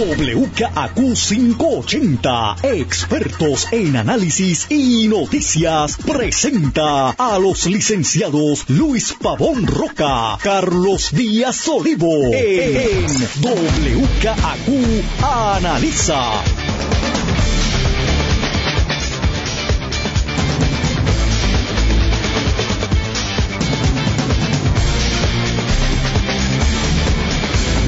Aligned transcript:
WKAQ 0.00 1.14
580, 1.14 2.56
expertos 2.62 3.68
en 3.70 3.96
análisis 3.96 4.66
y 4.70 5.08
noticias, 5.08 5.98
presenta 5.98 7.10
a 7.10 7.38
los 7.38 7.66
licenciados 7.66 8.64
Luis 8.68 9.14
Pavón 9.20 9.66
Roca, 9.66 10.38
Carlos 10.42 11.10
Díaz 11.12 11.68
Olivo, 11.68 12.32
en 12.32 13.04
WKAQ 13.42 14.68
Analiza. 15.22 16.44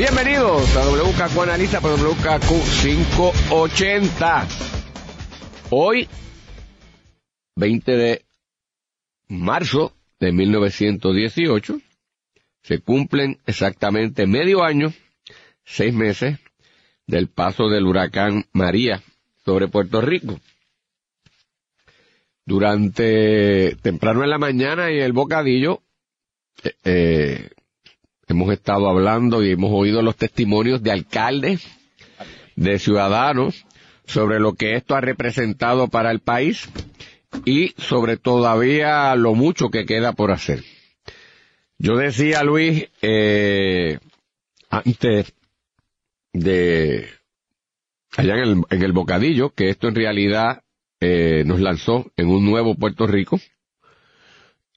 Bienvenidos 0.02 0.76
a 0.76 0.84
WKQ 0.84 1.42
Analiza 1.42 1.80
por 1.80 1.92
WKQ 1.92 2.48
580. 2.82 4.48
Hoy, 5.70 6.08
20 7.54 7.92
de 7.92 8.24
marzo 9.28 9.94
de 10.18 10.32
1918, 10.32 11.80
se 12.64 12.80
cumplen 12.80 13.38
exactamente 13.46 14.26
medio 14.26 14.64
año, 14.64 14.92
seis 15.64 15.94
meses, 15.94 16.36
del 17.06 17.28
paso 17.28 17.68
del 17.68 17.86
huracán 17.86 18.46
María 18.52 19.04
sobre 19.44 19.68
Puerto 19.68 20.00
Rico. 20.00 20.40
Durante 22.44 23.76
temprano 23.76 24.24
en 24.24 24.30
la 24.30 24.38
mañana 24.38 24.90
y 24.90 24.98
el 24.98 25.12
bocadillo, 25.12 25.80
eh, 26.64 26.74
eh 26.82 27.50
Hemos 28.32 28.50
estado 28.50 28.88
hablando 28.88 29.44
y 29.44 29.50
hemos 29.50 29.70
oído 29.74 30.00
los 30.00 30.16
testimonios 30.16 30.82
de 30.82 30.90
alcaldes, 30.90 31.68
de 32.56 32.78
ciudadanos, 32.78 33.66
sobre 34.06 34.40
lo 34.40 34.54
que 34.54 34.74
esto 34.74 34.94
ha 34.94 35.02
representado 35.02 35.88
para 35.88 36.10
el 36.10 36.20
país 36.20 36.66
y 37.44 37.74
sobre 37.76 38.16
todavía 38.16 39.14
lo 39.16 39.34
mucho 39.34 39.68
que 39.68 39.84
queda 39.84 40.14
por 40.14 40.30
hacer. 40.30 40.64
Yo 41.76 41.98
decía, 41.98 42.42
Luis, 42.42 42.88
eh, 43.02 43.98
antes 44.70 45.34
de 46.32 47.10
allá 48.16 48.36
en 48.70 48.82
el, 48.82 48.92
bocadillo, 48.92 49.50
que 49.50 49.68
esto 49.68 49.88
en 49.88 49.94
realidad 49.94 50.62
eh, 51.00 51.42
nos 51.44 51.60
lanzó 51.60 52.10
en 52.16 52.28
un 52.28 52.46
nuevo 52.46 52.76
Puerto 52.76 53.06
Rico, 53.06 53.38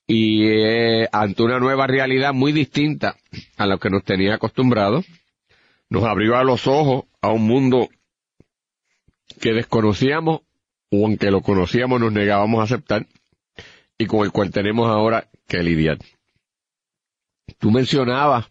y 0.07 0.47
eh, 0.47 1.07
ante 1.11 1.43
una 1.43 1.59
nueva 1.59 1.87
realidad 1.87 2.33
muy 2.33 2.51
distinta 2.51 3.15
a 3.57 3.65
lo 3.65 3.79
que 3.79 3.89
nos 3.89 4.03
tenía 4.03 4.35
acostumbrados, 4.35 5.05
nos 5.89 6.03
abrió 6.03 6.37
a 6.37 6.43
los 6.43 6.67
ojos 6.67 7.05
a 7.21 7.29
un 7.29 7.47
mundo 7.47 7.89
que 9.41 9.53
desconocíamos 9.53 10.41
o 10.91 11.05
aunque 11.05 11.31
lo 11.31 11.41
conocíamos 11.41 11.99
nos 11.99 12.11
negábamos 12.11 12.59
a 12.59 12.63
aceptar 12.63 13.07
y 13.97 14.05
con 14.05 14.25
el 14.25 14.31
cual 14.31 14.51
tenemos 14.51 14.87
ahora 14.89 15.27
que 15.47 15.63
lidiar. 15.63 15.97
Tú 17.57 17.71
mencionabas 17.71 18.47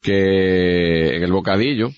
que 0.00 1.16
en 1.16 1.22
el 1.22 1.32
bocadillo, 1.32 1.90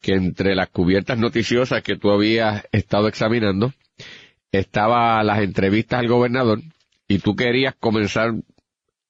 que 0.00 0.14
entre 0.14 0.54
las 0.54 0.68
cubiertas 0.68 1.18
noticiosas 1.18 1.82
que 1.82 1.96
tú 1.96 2.10
habías 2.10 2.66
estado 2.72 3.08
examinando, 3.08 3.72
estaba 4.52 5.22
las 5.22 5.40
entrevistas 5.40 6.00
al 6.00 6.08
gobernador 6.08 6.60
y 7.08 7.18
tú 7.18 7.36
querías 7.36 7.74
comenzar 7.78 8.34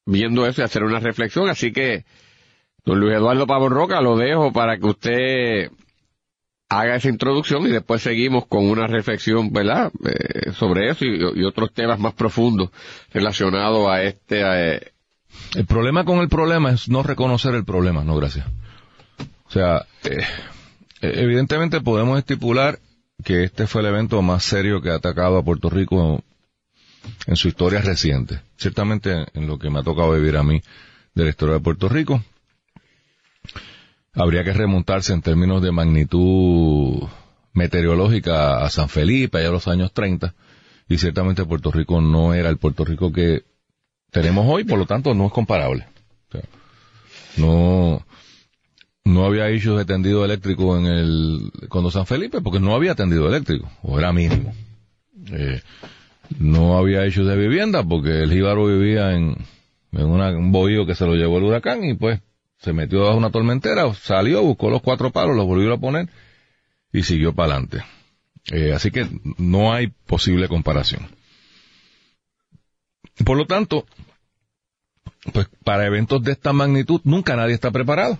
viendo 0.04 0.46
eso 0.46 0.62
y 0.62 0.64
hacer 0.64 0.84
una 0.84 1.00
reflexión, 1.00 1.48
así 1.48 1.72
que 1.72 2.04
don 2.84 3.00
Luis 3.00 3.14
Eduardo 3.14 3.46
Pavón 3.46 3.72
Roca 3.72 4.00
lo 4.00 4.16
dejo 4.16 4.52
para 4.52 4.78
que 4.78 4.86
usted 4.86 5.70
haga 6.68 6.96
esa 6.96 7.08
introducción 7.08 7.66
y 7.66 7.70
después 7.70 8.02
seguimos 8.02 8.46
con 8.46 8.68
una 8.68 8.86
reflexión, 8.86 9.52
¿verdad?, 9.52 9.92
eh, 10.04 10.52
sobre 10.52 10.90
eso 10.90 11.04
y, 11.04 11.44
otros 11.44 11.72
temas 11.72 11.98
más 11.98 12.14
profundos 12.14 12.70
relacionados 13.12 13.88
a 13.88 14.02
este... 14.02 14.42
Eh, 14.42 14.92
el 15.54 15.66
problema 15.66 16.04
con 16.04 16.20
el 16.20 16.28
problema 16.28 16.70
es 16.70 16.88
no 16.88 17.02
reconocer 17.02 17.54
el 17.54 17.64
problema, 17.64 18.04
no 18.04 18.16
gracias. 18.16 18.46
O 19.46 19.50
sea, 19.50 19.86
eh, 20.04 20.24
evidentemente 21.02 21.80
podemos 21.80 22.18
estipular 22.18 22.78
que 23.22 23.44
este 23.44 23.66
fue 23.66 23.82
el 23.82 23.88
evento 23.88 24.20
más 24.22 24.44
serio 24.44 24.80
que 24.80 24.90
ha 24.90 24.94
atacado 24.94 25.36
a 25.38 25.44
Puerto 25.44 25.70
Rico 25.70 26.22
en 27.26 27.36
su 27.36 27.48
historia 27.48 27.80
reciente. 27.80 28.40
Ciertamente 28.56 29.26
en 29.34 29.46
lo 29.46 29.58
que 29.58 29.70
me 29.70 29.80
ha 29.80 29.82
tocado 29.82 30.12
vivir 30.12 30.36
a 30.36 30.42
mí 30.42 30.60
de 31.14 31.24
la 31.24 31.30
historia 31.30 31.54
de 31.54 31.60
Puerto 31.60 31.88
Rico, 31.88 32.22
habría 34.14 34.44
que 34.44 34.52
remontarse 34.52 35.12
en 35.12 35.22
términos 35.22 35.62
de 35.62 35.72
magnitud 35.72 37.08
meteorológica 37.52 38.64
a 38.64 38.70
San 38.70 38.88
Felipe, 38.88 39.38
allá 39.38 39.48
a 39.48 39.52
los 39.52 39.68
años 39.68 39.92
30, 39.92 40.34
y 40.88 40.98
ciertamente 40.98 41.44
Puerto 41.44 41.70
Rico 41.70 42.00
no 42.00 42.34
era 42.34 42.48
el 42.48 42.58
Puerto 42.58 42.84
Rico 42.84 43.12
que 43.12 43.44
tenemos 44.10 44.46
hoy, 44.48 44.64
por 44.64 44.78
lo 44.78 44.86
tanto 44.86 45.14
no 45.14 45.26
es 45.26 45.32
comparable. 45.32 45.86
no, 47.36 48.04
no 49.04 49.24
había 49.24 49.50
issues 49.50 49.78
de 49.78 49.84
tendido 49.84 50.24
eléctrico 50.24 50.78
en 50.78 50.86
el, 50.86 51.52
cuando 51.68 51.90
San 51.90 52.06
Felipe, 52.06 52.40
porque 52.40 52.60
no 52.60 52.74
había 52.74 52.94
tendido 52.94 53.28
eléctrico, 53.28 53.70
o 53.82 53.98
era 53.98 54.12
mínimo. 54.12 54.54
Eh, 55.32 55.60
no 56.38 56.76
había 56.78 57.04
hecho 57.04 57.24
de 57.24 57.36
vivienda 57.36 57.82
porque 57.82 58.22
el 58.22 58.32
jíbaro 58.32 58.66
vivía 58.66 59.12
en, 59.12 59.36
un 59.92 60.52
bohío 60.52 60.86
que 60.86 60.94
se 60.94 61.06
lo 61.06 61.14
llevó 61.14 61.38
el 61.38 61.44
huracán 61.44 61.84
y 61.84 61.94
pues 61.94 62.20
se 62.58 62.72
metió 62.72 63.02
bajo 63.02 63.16
una 63.16 63.30
tormentera, 63.30 63.92
salió, 63.94 64.42
buscó 64.42 64.70
los 64.70 64.82
cuatro 64.82 65.10
palos, 65.10 65.36
los 65.36 65.46
volvió 65.46 65.72
a 65.72 65.78
poner 65.78 66.08
y 66.92 67.02
siguió 67.02 67.34
para 67.34 67.52
adelante. 67.54 67.84
Eh, 68.50 68.72
así 68.72 68.90
que 68.90 69.08
no 69.38 69.72
hay 69.72 69.88
posible 69.88 70.48
comparación. 70.48 71.06
Por 73.24 73.36
lo 73.36 73.46
tanto, 73.46 73.86
pues 75.32 75.48
para 75.64 75.86
eventos 75.86 76.22
de 76.22 76.32
esta 76.32 76.52
magnitud 76.52 77.00
nunca 77.04 77.36
nadie 77.36 77.54
está 77.54 77.70
preparado. 77.70 78.18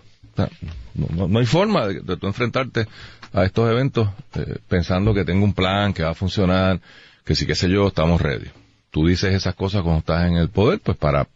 no, 0.94 1.38
hay 1.38 1.46
forma 1.46 1.86
de, 1.86 2.00
de, 2.00 2.18
enfrentarte 2.22 2.86
a 3.32 3.44
estos 3.44 3.70
eventos 3.70 4.08
eh, 4.34 4.58
pensando 4.68 5.14
que 5.14 5.24
tengo 5.24 5.44
un 5.44 5.54
plan, 5.54 5.92
que 5.92 6.02
va 6.02 6.10
a 6.10 6.14
funcionar, 6.14 6.80
que 7.26 7.34
sí, 7.34 7.44
qué 7.44 7.56
sé 7.56 7.68
yo, 7.68 7.88
estamos 7.88 8.22
ready. 8.22 8.46
Tú 8.90 9.08
dices 9.08 9.34
esas 9.34 9.56
cosas 9.56 9.82
cuando 9.82 9.98
estás 9.98 10.28
en 10.28 10.36
el 10.36 10.48
poder, 10.48 10.78
pues 10.78 10.96
para 10.96 11.28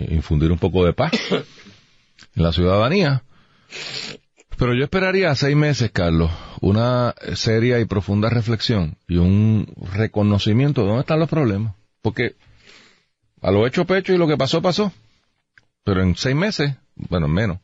infundir 0.00 0.50
un 0.50 0.58
poco 0.58 0.86
de 0.86 0.94
paz 0.94 1.12
en 2.34 2.42
la 2.42 2.50
ciudadanía. 2.50 3.22
Pero 4.56 4.74
yo 4.74 4.84
esperaría 4.84 5.34
seis 5.34 5.54
meses, 5.54 5.90
Carlos, 5.92 6.30
una 6.62 7.14
seria 7.34 7.78
y 7.78 7.84
profunda 7.84 8.30
reflexión 8.30 8.96
y 9.06 9.18
un 9.18 9.70
reconocimiento 9.92 10.80
de 10.80 10.88
dónde 10.88 11.02
están 11.02 11.20
los 11.20 11.28
problemas. 11.28 11.74
Porque 12.00 12.34
a 13.42 13.50
lo 13.50 13.66
hecho 13.66 13.84
pecho 13.84 14.14
y 14.14 14.18
lo 14.18 14.26
que 14.26 14.38
pasó, 14.38 14.62
pasó. 14.62 14.92
Pero 15.84 16.02
en 16.02 16.16
seis 16.16 16.34
meses, 16.34 16.74
bueno, 16.96 17.28
menos, 17.28 17.58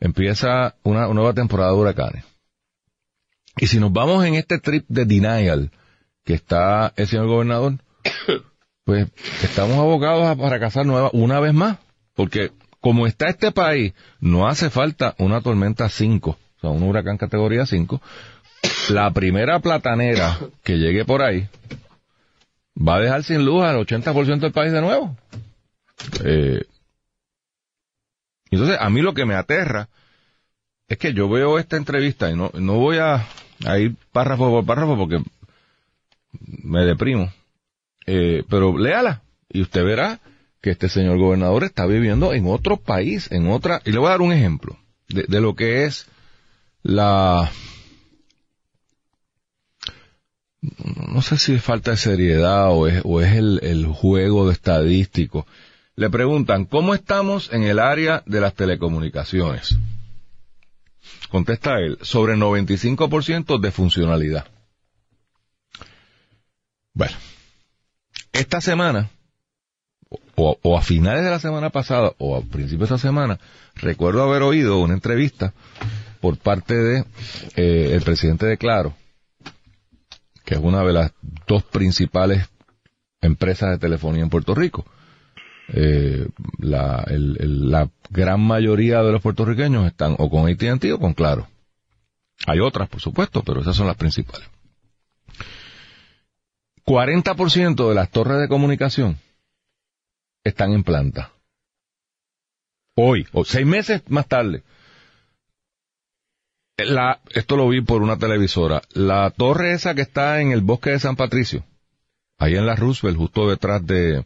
empieza 0.00 0.74
una 0.82 1.06
nueva 1.06 1.34
temporada 1.34 1.70
de 1.70 1.78
huracanes. 1.78 2.24
Y 3.58 3.68
si 3.68 3.78
nos 3.78 3.92
vamos 3.92 4.24
en 4.24 4.34
este 4.34 4.58
trip 4.58 4.86
de 4.88 5.04
denial, 5.04 5.70
que 6.24 6.34
está 6.34 6.92
el 6.96 7.06
señor 7.06 7.26
gobernador, 7.26 7.74
pues 8.84 9.08
estamos 9.42 9.76
abocados 9.78 10.24
a 10.24 10.36
fracasar 10.36 10.86
nueva, 10.86 11.10
una 11.12 11.40
vez 11.40 11.54
más, 11.54 11.78
porque 12.14 12.52
como 12.80 13.06
está 13.06 13.28
este 13.28 13.52
país, 13.52 13.92
no 14.20 14.48
hace 14.48 14.70
falta 14.70 15.14
una 15.18 15.40
tormenta 15.40 15.88
5, 15.88 16.30
o 16.30 16.60
sea, 16.60 16.70
un 16.70 16.82
huracán 16.82 17.18
categoría 17.18 17.66
5. 17.66 18.00
La 18.90 19.10
primera 19.12 19.60
platanera 19.60 20.38
que 20.62 20.78
llegue 20.78 21.04
por 21.04 21.22
ahí 21.22 21.48
va 22.76 22.96
a 22.96 23.00
dejar 23.00 23.22
sin 23.22 23.44
luz 23.44 23.62
al 23.62 23.76
80% 23.86 24.40
del 24.40 24.52
país 24.52 24.72
de 24.72 24.80
nuevo. 24.80 25.16
Eh, 26.24 26.62
entonces, 28.50 28.78
a 28.80 28.90
mí 28.90 29.00
lo 29.00 29.14
que 29.14 29.26
me 29.26 29.34
aterra 29.34 29.88
es 30.88 30.98
que 30.98 31.12
yo 31.12 31.28
veo 31.28 31.58
esta 31.58 31.76
entrevista 31.76 32.30
y 32.30 32.36
no, 32.36 32.50
no 32.54 32.74
voy 32.74 32.98
a, 32.98 33.26
a 33.64 33.78
ir 33.78 33.94
párrafo 34.12 34.50
por 34.50 34.66
párrafo 34.66 34.96
porque 34.96 35.22
me 36.32 36.84
deprimo. 36.84 37.32
Eh, 38.06 38.44
pero 38.48 38.76
léala 38.76 39.22
y 39.48 39.62
usted 39.62 39.84
verá 39.84 40.20
que 40.60 40.70
este 40.70 40.88
señor 40.88 41.18
gobernador 41.18 41.64
está 41.64 41.86
viviendo 41.86 42.34
en 42.34 42.46
otro 42.46 42.76
país, 42.76 43.30
en 43.30 43.50
otra... 43.50 43.80
Y 43.84 43.92
le 43.92 43.98
voy 43.98 44.08
a 44.08 44.10
dar 44.10 44.20
un 44.20 44.32
ejemplo 44.32 44.78
de, 45.08 45.40
lo 45.40 45.54
que 45.54 45.84
es 45.84 46.06
la... 46.82 47.50
No 50.60 51.22
sé 51.22 51.38
si 51.38 51.54
es 51.54 51.62
falta 51.62 51.92
de 51.92 51.96
seriedad 51.96 52.70
o 52.70 52.86
es, 52.86 53.00
o 53.04 53.22
es 53.22 53.32
el, 53.34 53.60
el 53.62 53.86
juego 53.86 54.46
de 54.46 54.52
estadístico. 54.52 55.46
Le 55.96 56.10
preguntan, 56.10 56.66
¿cómo 56.66 56.94
estamos 56.94 57.50
en 57.52 57.62
el 57.62 57.78
área 57.78 58.22
de 58.26 58.40
las 58.42 58.54
telecomunicaciones? 58.54 59.78
Contesta 61.30 61.78
él, 61.78 61.96
sobre 62.02 62.34
95% 62.34 63.58
de 63.58 63.70
funcionalidad. 63.70 64.46
Bueno, 66.94 67.16
esta 68.32 68.60
semana, 68.60 69.10
o, 70.34 70.78
a 70.78 70.82
finales 70.82 71.24
de 71.24 71.30
la 71.30 71.38
semana 71.38 71.70
pasada, 71.70 72.12
o 72.18 72.36
a 72.36 72.42
principios 72.42 72.88
de 72.90 72.96
esta 72.96 73.06
semana, 73.08 73.38
recuerdo 73.76 74.22
haber 74.22 74.42
oído 74.42 74.78
una 74.80 74.94
entrevista 74.94 75.52
por 76.20 76.36
parte 76.38 76.74
de 76.74 77.04
eh, 77.56 77.90
el 77.94 78.02
presidente 78.02 78.46
de 78.46 78.58
Claro, 78.58 78.94
que 80.44 80.54
es 80.54 80.60
una 80.60 80.82
de 80.82 80.92
las 80.92 81.12
dos 81.46 81.62
principales 81.62 82.48
empresas 83.20 83.70
de 83.70 83.78
telefonía 83.78 84.22
en 84.22 84.30
Puerto 84.30 84.54
Rico. 84.54 84.84
Eh, 85.72 86.26
la, 86.58 87.04
el- 87.06 87.70
la 87.70 87.88
gran 88.10 88.40
mayoría 88.40 89.02
de 89.02 89.12
los 89.12 89.22
puertorriqueños 89.22 89.86
están 89.86 90.16
o 90.18 90.28
con 90.28 90.48
AT&T 90.50 90.92
o 90.92 90.98
con 90.98 91.14
Claro. 91.14 91.46
Hay 92.46 92.58
otras, 92.58 92.88
por 92.88 93.00
supuesto, 93.00 93.42
pero 93.44 93.60
esas 93.60 93.76
son 93.76 93.86
las 93.86 93.96
principales. 93.96 94.48
40% 96.90 97.88
de 97.88 97.94
las 97.94 98.10
torres 98.10 98.40
de 98.40 98.48
comunicación 98.48 99.16
están 100.42 100.72
en 100.72 100.82
planta. 100.82 101.30
Hoy, 102.96 103.28
o 103.30 103.44
seis 103.44 103.64
meses 103.64 104.02
más 104.08 104.26
tarde. 104.26 104.64
La, 106.78 107.20
esto 107.30 107.56
lo 107.56 107.68
vi 107.68 107.80
por 107.80 108.02
una 108.02 108.18
televisora. 108.18 108.82
La 108.92 109.30
torre 109.30 109.72
esa 109.72 109.94
que 109.94 110.02
está 110.02 110.40
en 110.40 110.50
el 110.50 110.62
bosque 110.62 110.90
de 110.90 110.98
San 110.98 111.14
Patricio, 111.14 111.62
ahí 112.38 112.56
en 112.56 112.66
la 112.66 112.74
Roosevelt, 112.74 113.18
justo 113.18 113.48
detrás 113.48 113.86
de, 113.86 114.24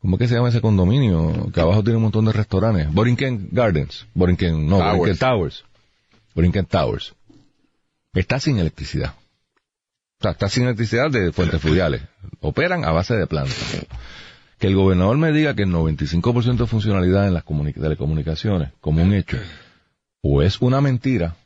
¿cómo 0.00 0.16
es 0.16 0.18
que 0.18 0.26
se 0.26 0.34
llama 0.34 0.48
ese 0.48 0.60
condominio? 0.60 1.52
Que 1.52 1.60
abajo 1.60 1.84
tiene 1.84 1.98
un 1.98 2.04
montón 2.04 2.24
de 2.24 2.32
restaurantes. 2.32 2.92
Borinquen 2.92 3.50
Gardens. 3.52 4.04
Borinquen, 4.14 4.66
no, 4.66 4.78
Towers. 4.78 4.96
Borinquen 4.98 5.18
Towers. 5.18 5.64
Borinquen 6.34 6.66
Towers. 6.66 7.14
Está 8.14 8.40
sin 8.40 8.58
electricidad. 8.58 9.14
Sea, 10.20 10.30
está 10.32 10.48
sin 10.48 10.64
electricidad 10.64 11.10
de 11.10 11.32
fuentes 11.32 11.60
fluviales. 11.60 12.02
Operan 12.40 12.84
a 12.84 12.92
base 12.92 13.14
de 13.14 13.26
plantas. 13.26 13.86
Que 14.58 14.68
el 14.68 14.76
gobernador 14.76 15.18
me 15.18 15.32
diga 15.32 15.54
que 15.54 15.62
el 15.64 15.70
95% 15.70 16.56
de 16.56 16.66
funcionalidad 16.66 17.26
en 17.26 17.34
las 17.34 17.44
comuni- 17.44 17.74
telecomunicaciones, 17.74 18.72
como 18.80 19.02
un 19.02 19.12
hecho, 19.12 19.38
o 20.22 20.42
es 20.42 20.60
una 20.62 20.80
mentira, 20.80 21.36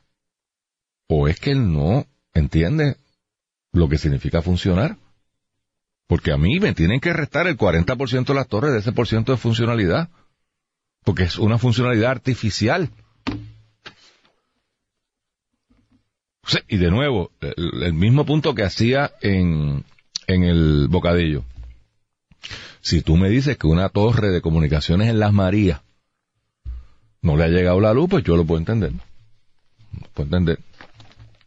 o 1.09 1.27
es 1.27 1.41
que 1.41 1.51
él 1.53 1.73
no 1.73 2.07
entiende 2.35 2.97
lo 3.73 3.89
que 3.89 3.99
significa 3.99 4.43
funcionar. 4.43 4.97
Porque 6.07 6.33
a 6.33 6.37
mí 6.39 6.59
me 6.61 6.75
tienen 6.75 7.01
que 7.01 7.13
restar 7.13 7.47
el 7.47 7.57
40% 7.59 8.27
de 8.27 8.35
las 8.35 8.49
torres 8.49 8.73
de 8.73 8.79
ese 8.79 8.93
por 8.93 9.07
ciento 9.09 9.33
de 9.33 9.39
funcionalidad. 9.39 10.09
Porque 11.05 11.25
es 11.25 11.39
una 11.39 11.59
funcionalidad 11.59 12.11
artificial. 12.11 12.91
Y 16.69 16.79
de 16.79 16.91
nuevo, 16.91 17.31
el, 17.41 17.93
mismo 17.93 18.25
punto 18.25 18.55
que 18.55 18.63
hacía 18.63 19.13
en, 19.21 19.85
en 20.27 20.45
el 20.45 20.89
bocadillo. 20.89 21.45
Si 22.81 23.03
tú 23.03 23.17
me 23.17 23.29
dices 23.29 23.59
que 23.59 23.67
una 23.67 23.89
torre 23.89 24.31
de 24.31 24.41
comunicaciones 24.41 25.09
en 25.09 25.19
Las 25.19 25.33
Marías 25.33 25.83
no 27.21 27.37
le 27.37 27.45
ha 27.45 27.49
llegado 27.49 27.81
la 27.81 27.93
luz, 27.93 28.09
pues 28.09 28.25
yo 28.25 28.37
lo 28.37 28.45
puedo 28.45 28.61
entender. 28.61 28.93
Lo 28.93 30.09
puedo 30.15 30.27
entender. 30.27 30.59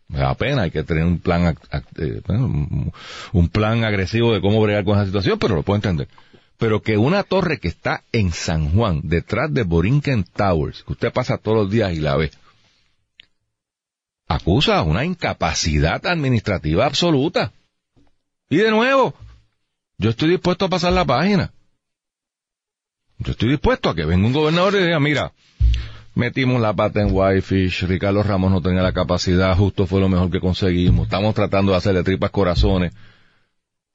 Me 0.07 0.19
da 0.19 0.35
pena, 0.35 0.63
hay 0.63 0.71
que 0.71 0.83
tener 0.83 1.05
un 1.05 1.19
plan, 1.19 1.57
eh, 1.97 2.21
un 3.31 3.49
plan 3.49 3.83
agresivo 3.85 4.33
de 4.33 4.41
cómo 4.41 4.61
bregar 4.61 4.83
con 4.83 4.97
esa 4.97 5.05
situación, 5.05 5.39
pero 5.39 5.55
lo 5.55 5.63
puedo 5.63 5.77
entender. 5.77 6.09
Pero 6.57 6.81
que 6.81 6.97
una 6.97 7.23
torre 7.23 7.59
que 7.59 7.69
está 7.69 8.03
en 8.11 8.31
San 8.31 8.71
Juan, 8.71 9.01
detrás 9.03 9.53
de 9.53 9.63
Borinquen 9.63 10.25
Towers, 10.25 10.83
que 10.83 10.93
usted 10.93 11.13
pasa 11.13 11.37
todos 11.37 11.57
los 11.57 11.71
días 11.71 11.93
y 11.93 12.01
la 12.01 12.17
ve, 12.17 12.29
acusa 14.35 14.81
una 14.83 15.05
incapacidad 15.05 16.05
administrativa 16.05 16.85
absoluta. 16.85 17.51
Y 18.49 18.57
de 18.57 18.71
nuevo, 18.71 19.13
yo 19.97 20.09
estoy 20.09 20.29
dispuesto 20.31 20.65
a 20.65 20.69
pasar 20.69 20.93
la 20.93 21.05
página. 21.05 21.51
Yo 23.19 23.31
estoy 23.31 23.49
dispuesto 23.49 23.89
a 23.89 23.95
que 23.95 24.05
venga 24.05 24.27
un 24.27 24.33
gobernador 24.33 24.75
y 24.75 24.83
diga, 24.83 24.99
mira, 24.99 25.31
metimos 26.15 26.59
la 26.59 26.73
pata 26.73 27.01
en 27.01 27.09
Whitefish, 27.11 27.83
Ricardo 27.83 28.23
Ramos 28.23 28.51
no 28.51 28.61
tenía 28.61 28.81
la 28.81 28.93
capacidad, 28.93 29.55
justo 29.55 29.85
fue 29.85 29.99
lo 29.99 30.09
mejor 30.09 30.31
que 30.31 30.39
conseguimos, 30.39 31.05
estamos 31.05 31.35
tratando 31.35 31.71
de 31.71 31.77
hacerle 31.77 32.03
tripas 32.03 32.31
corazones, 32.31 32.93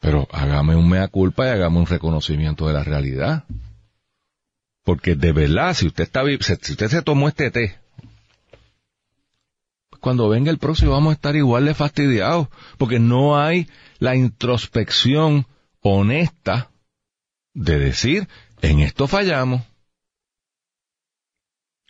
pero 0.00 0.28
hágame 0.32 0.76
un 0.76 0.88
mea 0.88 1.08
culpa 1.08 1.46
y 1.46 1.50
hágame 1.50 1.78
un 1.78 1.86
reconocimiento 1.86 2.66
de 2.68 2.74
la 2.74 2.84
realidad. 2.84 3.44
Porque 4.84 5.16
de 5.16 5.32
verdad, 5.32 5.74
si 5.74 5.88
usted 5.88 6.04
está 6.04 6.22
si 6.40 6.72
usted 6.72 6.88
se 6.88 7.02
tomó 7.02 7.26
este 7.26 7.50
té, 7.50 7.76
cuando 10.06 10.28
venga 10.28 10.52
el 10.52 10.58
próximo 10.58 10.92
vamos 10.92 11.10
a 11.10 11.14
estar 11.14 11.34
igual 11.34 11.64
de 11.64 11.74
fastidiados, 11.74 12.46
porque 12.78 13.00
no 13.00 13.40
hay 13.40 13.68
la 13.98 14.14
introspección 14.14 15.48
honesta 15.80 16.70
de 17.54 17.76
decir, 17.80 18.28
en 18.62 18.78
esto 18.78 19.08
fallamos. 19.08 19.62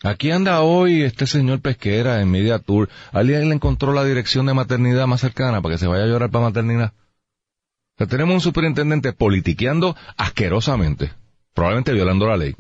Aquí 0.03 0.31
anda 0.31 0.63
hoy 0.63 1.03
este 1.03 1.27
señor 1.27 1.61
Pesquera 1.61 2.23
en 2.23 2.31
Media 2.31 2.59
Tour. 2.59 2.89
Alguien 3.13 3.51
le 3.51 3.55
encontró 3.55 3.93
la 3.93 4.03
dirección 4.03 4.47
de 4.47 4.55
maternidad 4.55 5.07
más 5.07 5.21
cercana 5.21 5.61
para 5.61 5.75
que 5.75 5.79
se 5.79 5.87
vaya 5.87 6.05
a 6.05 6.09
llorar 6.09 6.31
para 6.31 6.47
maternidad. 6.47 6.95
O 6.95 7.99
sea, 7.99 8.07
tenemos 8.07 8.33
un 8.33 8.41
superintendente 8.41 9.13
politiqueando 9.13 9.95
asquerosamente, 10.17 11.13
probablemente 11.53 11.93
violando 11.93 12.27
la 12.27 12.39
ley, 12.39 12.57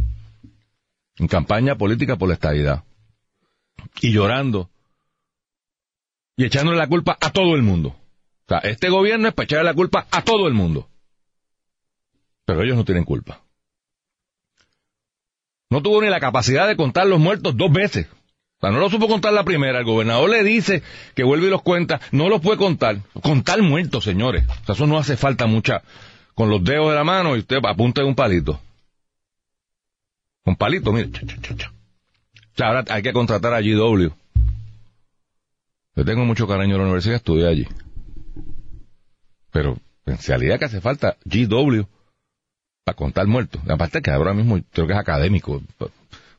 en 1.16 1.28
campaña 1.28 1.76
política 1.76 2.16
por 2.16 2.28
la 2.28 2.34
estabilidad, 2.34 2.84
y 4.02 4.12
llorando, 4.12 4.68
y 6.36 6.44
echándole 6.44 6.78
la 6.78 6.86
culpa 6.86 7.16
a 7.20 7.30
todo 7.30 7.54
el 7.54 7.62
mundo. 7.62 7.88
O 7.90 8.48
sea, 8.48 8.58
este 8.58 8.90
gobierno 8.90 9.28
es 9.28 9.34
para 9.34 9.44
echarle 9.44 9.64
la 9.64 9.74
culpa 9.74 10.06
a 10.10 10.22
todo 10.22 10.46
el 10.46 10.54
mundo. 10.54 10.88
Pero 12.44 12.62
ellos 12.62 12.76
no 12.76 12.84
tienen 12.84 13.04
culpa. 13.04 13.42
No 15.68 15.82
tuvo 15.82 16.00
ni 16.00 16.08
la 16.08 16.20
capacidad 16.20 16.68
de 16.68 16.76
contar 16.76 17.06
los 17.06 17.18
muertos 17.18 17.56
dos 17.56 17.72
veces. 17.72 18.06
O 18.58 18.60
sea, 18.60 18.70
no 18.70 18.78
lo 18.78 18.88
supo 18.88 19.08
contar 19.08 19.32
la 19.32 19.44
primera. 19.44 19.80
El 19.80 19.84
gobernador 19.84 20.30
le 20.30 20.44
dice 20.44 20.82
que 21.14 21.24
vuelve 21.24 21.48
y 21.48 21.50
los 21.50 21.62
cuenta. 21.62 22.00
No 22.12 22.28
los 22.28 22.40
puede 22.40 22.56
contar. 22.56 22.98
Contar 23.20 23.60
muertos, 23.62 24.04
señores. 24.04 24.44
O 24.48 24.64
sea, 24.66 24.74
eso 24.74 24.86
no 24.86 24.98
hace 24.98 25.16
falta 25.16 25.46
mucha. 25.46 25.82
Con 26.34 26.50
los 26.50 26.62
dedos 26.62 26.90
de 26.90 26.94
la 26.94 27.04
mano 27.04 27.34
y 27.34 27.40
usted 27.40 27.58
apunta 27.64 28.02
en 28.02 28.08
un 28.08 28.14
palito. 28.14 28.60
Un 30.44 30.54
palito, 30.54 30.92
mire. 30.92 31.08
O 31.08 32.56
sea, 32.56 32.68
ahora 32.68 32.84
hay 32.88 33.02
que 33.02 33.12
contratar 33.12 33.52
a 33.52 33.60
GW. 33.60 34.10
Yo 35.96 36.04
tengo 36.04 36.26
mucho 36.26 36.46
cariño 36.46 36.74
a 36.74 36.78
la 36.78 36.84
universidad, 36.84 37.16
estudié 37.16 37.48
allí. 37.48 37.66
Pero 39.50 39.78
en 40.04 40.18
realidad 40.18 40.58
que 40.58 40.66
hace 40.66 40.82
falta 40.82 41.16
GW 41.24 41.82
para 42.84 42.96
contar 42.96 43.26
muertos. 43.26 43.62
Aparte 43.66 44.02
que 44.02 44.10
ahora 44.10 44.34
mismo 44.34 44.60
creo 44.72 44.86
que 44.86 44.92
es 44.92 44.98
académico, 44.98 45.62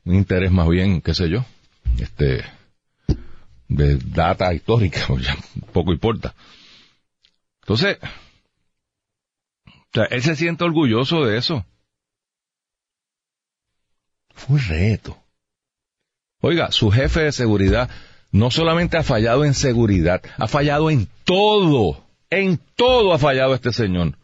un 0.06 0.16
interés 0.16 0.52
más 0.52 0.70
bien, 0.70 1.02
qué 1.02 1.16
sé 1.16 1.28
yo, 1.28 1.44
este, 2.00 2.46
de 3.68 3.98
data 3.98 4.54
histórica, 4.54 5.02
pues 5.08 5.26
ya 5.26 5.36
poco 5.74 5.92
importa. 5.92 6.36
Entonces, 7.62 7.98
o 9.58 9.90
sea, 9.92 10.06
él 10.06 10.22
se 10.22 10.36
siente 10.36 10.64
orgulloso 10.64 11.26
de 11.26 11.38
eso. 11.38 11.66
Fue 14.36 14.58
un 14.58 14.62
reto. 14.62 15.18
Oiga, 16.42 16.72
su 16.72 16.92
jefe 16.92 17.22
de 17.22 17.32
seguridad 17.32 17.90
no 18.38 18.52
solamente 18.52 18.98
ha 18.98 19.04
fallado 19.04 19.44
en 19.44 19.54
seguridad, 19.54 20.22
ha 20.38 20.48
fallado 20.48 20.90
en 20.90 21.08
todo. 21.24 22.04
En 22.30 22.60
todo 22.76 23.14
ha 23.14 23.18
fallado 23.18 23.54
este 23.54 23.74
señor. 23.74 24.18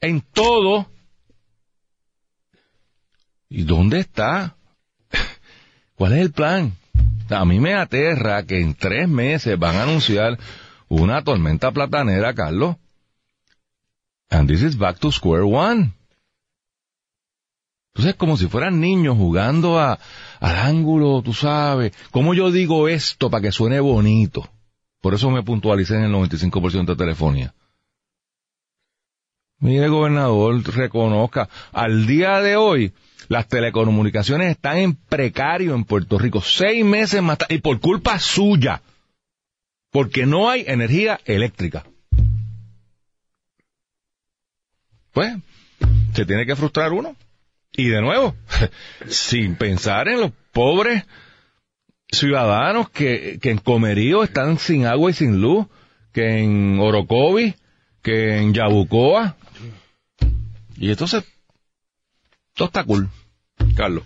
En 0.00 0.20
todo. 0.20 0.86
¿Y 3.48 3.62
dónde 3.62 4.00
está? 4.00 4.56
¿Cuál 5.94 6.12
es 6.14 6.20
el 6.20 6.32
plan? 6.32 6.72
A 7.30 7.44
mí 7.44 7.60
me 7.60 7.74
aterra 7.74 8.42
que 8.44 8.60
en 8.60 8.74
tres 8.74 9.08
meses 9.08 9.58
van 9.58 9.76
a 9.76 9.82
anunciar 9.82 10.38
una 10.88 11.22
tormenta 11.22 11.70
platanera, 11.70 12.34
Carlos. 12.34 12.76
And 14.30 14.48
this 14.48 14.62
is 14.62 14.76
back 14.76 14.98
to 14.98 15.10
square 15.12 15.44
one. 15.44 15.92
Entonces, 17.94 18.14
como 18.16 18.36
si 18.36 18.46
fueran 18.46 18.80
niños 18.80 19.16
jugando 19.16 19.78
a, 19.78 19.98
al 20.40 20.56
ángulo, 20.56 21.22
tú 21.22 21.32
sabes. 21.32 21.92
¿Cómo 22.10 22.34
yo 22.34 22.50
digo 22.50 22.88
esto 22.88 23.30
para 23.30 23.42
que 23.42 23.52
suene 23.52 23.80
bonito? 23.80 24.48
Por 25.00 25.14
eso 25.14 25.30
me 25.30 25.42
puntualicé 25.42 25.96
en 25.96 26.04
el 26.04 26.12
95% 26.12 26.86
de 26.86 26.96
telefonía. 26.96 27.54
Mire, 29.60 29.88
gobernador, 29.88 30.62
reconozca, 30.74 31.48
al 31.72 32.06
día 32.06 32.40
de 32.40 32.56
hoy, 32.56 32.92
las 33.28 33.48
telecomunicaciones 33.48 34.50
están 34.52 34.78
en 34.78 34.94
precario 34.94 35.74
en 35.74 35.84
Puerto 35.84 36.18
Rico, 36.18 36.40
seis 36.40 36.84
meses 36.84 37.22
más 37.22 37.38
tarde, 37.38 37.56
y 37.56 37.58
por 37.58 37.80
culpa 37.80 38.18
suya, 38.20 38.82
porque 39.90 40.26
no 40.26 40.48
hay 40.48 40.64
energía 40.66 41.18
eléctrica. 41.24 41.84
Pues, 45.12 45.36
se 46.12 46.24
tiene 46.24 46.46
que 46.46 46.54
frustrar 46.54 46.92
uno. 46.92 47.16
Y 47.72 47.88
de 47.88 48.00
nuevo, 48.00 48.34
sin 49.08 49.56
pensar 49.56 50.08
en 50.08 50.20
los 50.20 50.32
pobres 50.52 51.04
ciudadanos 52.10 52.90
que, 52.90 53.38
que 53.40 53.50
en 53.50 53.58
Comerío 53.58 54.22
están 54.22 54.58
sin 54.58 54.86
agua 54.86 55.10
y 55.10 55.14
sin 55.14 55.40
luz, 55.40 55.66
que 56.12 56.40
en 56.40 56.78
Orocovi, 56.80 57.54
que 58.02 58.38
en 58.38 58.54
Yabucoa. 58.54 59.36
Y 60.76 60.90
entonces, 60.90 61.24
todo 62.54 62.68
está 62.68 62.84
cool, 62.84 63.08
Carlos. 63.76 64.04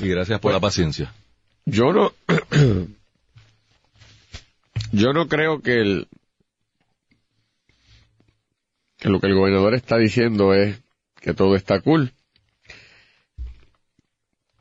Y 0.00 0.08
gracias 0.08 0.40
por 0.40 0.52
la 0.52 0.60
paciencia. 0.60 1.12
Yo 1.64 1.92
no, 1.92 2.12
yo 4.92 5.12
no 5.12 5.28
creo 5.28 5.60
que 5.60 5.80
el, 5.80 6.08
que 8.98 9.08
lo 9.08 9.20
que 9.20 9.28
el 9.28 9.34
gobernador 9.34 9.74
está 9.74 9.96
diciendo 9.96 10.54
es 10.54 10.78
que 11.28 11.34
todo 11.34 11.56
está 11.56 11.82
cool. 11.82 12.14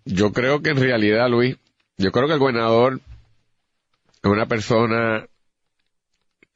Yo 0.04 0.34
creo 0.34 0.62
que 0.62 0.72
en 0.72 0.78
realidad, 0.82 1.30
Luis, 1.30 1.56
yo 1.98 2.12
creo 2.12 2.28
que 2.28 2.34
el 2.34 2.40
gobernador 2.40 3.00
es 4.22 4.30
una 4.30 4.48
persona 4.48 5.30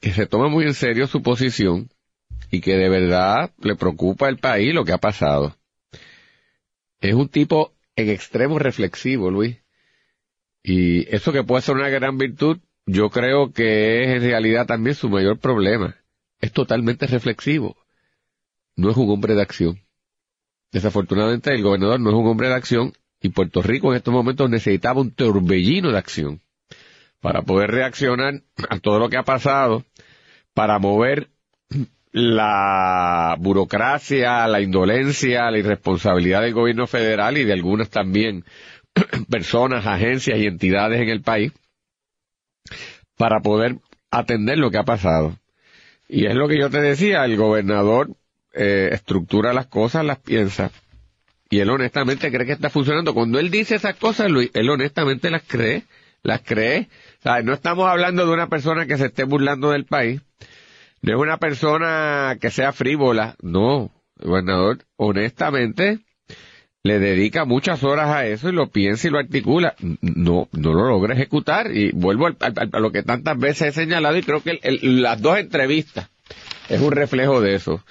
que 0.02 0.12
se 0.12 0.26
toma 0.26 0.50
muy 0.50 0.66
en 0.66 0.74
serio 0.74 1.08
su 1.08 1.24
posición 1.24 1.90
y 2.52 2.60
que 2.60 2.76
de 2.76 2.90
verdad 2.90 3.52
le 3.62 3.78
preocupa 3.78 4.28
el 4.28 4.38
país 4.38 4.74
lo 4.74 4.84
que 4.84 4.92
ha 4.92 4.98
pasado. 4.98 5.56
Es 7.00 7.14
un 7.14 7.30
tipo 7.30 7.74
en 7.96 8.10
extremo 8.10 8.60
reflexivo, 8.60 9.32
Luis. 9.32 9.60
Y 10.62 11.08
eso 11.16 11.32
que 11.32 11.46
puede 11.46 11.62
ser 11.62 11.76
una 11.76 11.88
gran 11.88 12.18
virtud, 12.18 12.60
yo 12.86 13.10
creo 13.12 13.54
que 13.54 14.04
es 14.04 14.10
en 14.10 14.24
realidad 14.24 14.66
también 14.66 14.94
su 14.94 15.08
mayor 15.08 15.40
problema. 15.40 15.96
Es 16.42 16.52
totalmente 16.52 17.08
reflexivo. 17.08 17.78
No 18.76 18.92
es 18.92 18.98
un 18.98 19.10
hombre 19.10 19.36
de 19.36 19.42
acción. 19.42 19.80
Desafortunadamente 20.72 21.54
el 21.54 21.64
gobernador 21.64 22.00
no 22.00 22.10
es 22.10 22.16
un 22.16 22.28
hombre 22.28 22.48
de 22.48 22.56
acción 22.56 22.94
y 23.22 23.30
Puerto 23.30 23.62
Rico 23.62 23.92
en 23.92 23.98
estos 23.98 24.14
momentos 24.14 24.50
necesitaba 24.50 25.02
un 25.02 25.12
torbellino 25.12 25.92
de 25.92 25.98
acción 25.98 26.42
para 27.20 27.44
poder 27.44 27.72
reaccionar 27.72 28.42
a 28.70 28.80
todo 28.80 28.98
lo 28.98 29.10
que 29.10 29.18
ha 29.18 29.24
pasado, 29.24 29.86
para 30.54 30.80
mover 30.80 31.30
la 32.12 33.36
burocracia, 33.40 34.48
la 34.48 34.60
indolencia, 34.60 35.50
la 35.52 35.60
irresponsabilidad 35.60 36.42
del 36.42 36.54
gobierno 36.54 36.88
federal 36.88 37.38
y 37.38 37.46
de 37.46 37.54
algunas 37.54 37.90
también 37.90 38.44
personas, 39.30 39.86
agencias 39.86 40.40
y 40.40 40.48
entidades 40.48 41.00
en 41.00 41.10
el 41.10 41.22
país 41.22 41.54
para 43.18 43.40
poder 43.40 43.78
atender 44.10 44.58
lo 44.58 44.72
que 44.72 44.80
ha 44.80 44.84
pasado. 44.84 45.38
Y 46.10 46.26
es 46.26 46.36
lo 46.36 46.48
que 46.48 46.60
yo 46.60 46.70
te 46.70 46.82
decía, 46.82 47.24
el 47.24 47.38
gobernador 47.38 48.10
eh, 48.54 48.90
estructura 48.92 49.54
las 49.54 49.68
cosas, 49.68 50.06
las 50.06 50.20
piensa, 50.20 50.72
y 51.50 51.60
él 51.60 51.70
honestamente 51.70 52.32
cree 52.32 52.46
que 52.46 52.54
está 52.54 52.70
funcionando. 52.70 53.14
Cuando 53.14 53.38
él 53.38 53.52
dice 53.52 53.76
esas 53.76 53.96
cosas, 53.96 54.32
él 54.54 54.70
honestamente 54.70 55.30
las 55.30 55.44
cree, 55.44 55.84
las 56.24 56.42
cree. 56.42 56.88
O 57.26 57.42
no 57.44 57.54
estamos 57.54 57.90
hablando 57.90 58.26
de 58.26 58.32
una 58.32 58.48
persona 58.48 58.86
que 58.86 58.98
se 58.98 59.08
esté 59.08 59.26
burlando 59.26 59.72
del 59.72 59.86
país, 59.86 60.22
no 61.02 61.14
es 61.14 61.20
una 61.20 61.38
persona 61.38 62.38
que 62.40 62.52
sea 62.52 62.72
frívola, 62.72 63.36
no. 63.42 63.92
El 64.20 64.30
gobernador, 64.30 64.86
honestamente, 64.98 66.00
le 66.84 67.00
dedica 67.00 67.44
muchas 67.46 67.84
horas 67.84 68.10
a 68.10 68.26
eso 68.28 68.50
y 68.50 68.54
lo 68.54 68.68
piensa 68.68 69.08
y 69.08 69.12
lo 69.12 69.20
articula. 69.20 69.76
No, 69.80 70.48
no 70.52 70.74
lo 70.74 70.88
logra 70.88 71.16
ejecutar. 71.16 71.76
Y 71.76 71.92
vuelvo 71.92 72.28
a 72.28 72.80
lo 72.80 72.92
que 72.92 73.04
tantas 73.04 73.38
veces 73.38 73.70
he 73.70 73.72
señalado 73.72 74.16
y 74.16 74.24
creo 74.24 74.42
que 74.42 74.60
las 74.84 75.22
dos 75.22 75.38
entrevistas 75.38 76.10
es 76.70 76.80
un 76.80 76.92
reflejo 76.92 77.42
de 77.42 77.56
eso. 77.56 77.84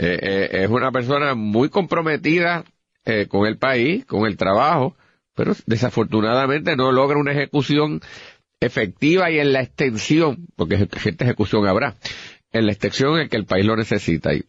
Eh, 0.00 0.18
eh, 0.22 0.48
es 0.62 0.70
una 0.70 0.92
persona 0.92 1.34
muy 1.34 1.70
comprometida 1.70 2.64
eh, 3.04 3.26
con 3.26 3.48
el 3.48 3.58
país, 3.58 4.04
con 4.04 4.26
el 4.26 4.36
trabajo, 4.36 4.96
pero 5.34 5.54
desafortunadamente 5.66 6.76
no 6.76 6.92
logra 6.92 7.18
una 7.18 7.32
ejecución 7.32 8.00
efectiva 8.60 9.28
y 9.32 9.40
en 9.40 9.52
la 9.52 9.60
extensión, 9.60 10.46
porque 10.54 10.76
gente 10.76 11.24
ejecución 11.24 11.66
habrá, 11.66 11.96
en 12.52 12.66
la 12.66 12.72
extensión 12.72 13.18
en 13.18 13.28
que 13.28 13.38
el 13.38 13.44
país 13.44 13.66
lo 13.66 13.74
necesita. 13.74 14.34
Y, 14.34 14.44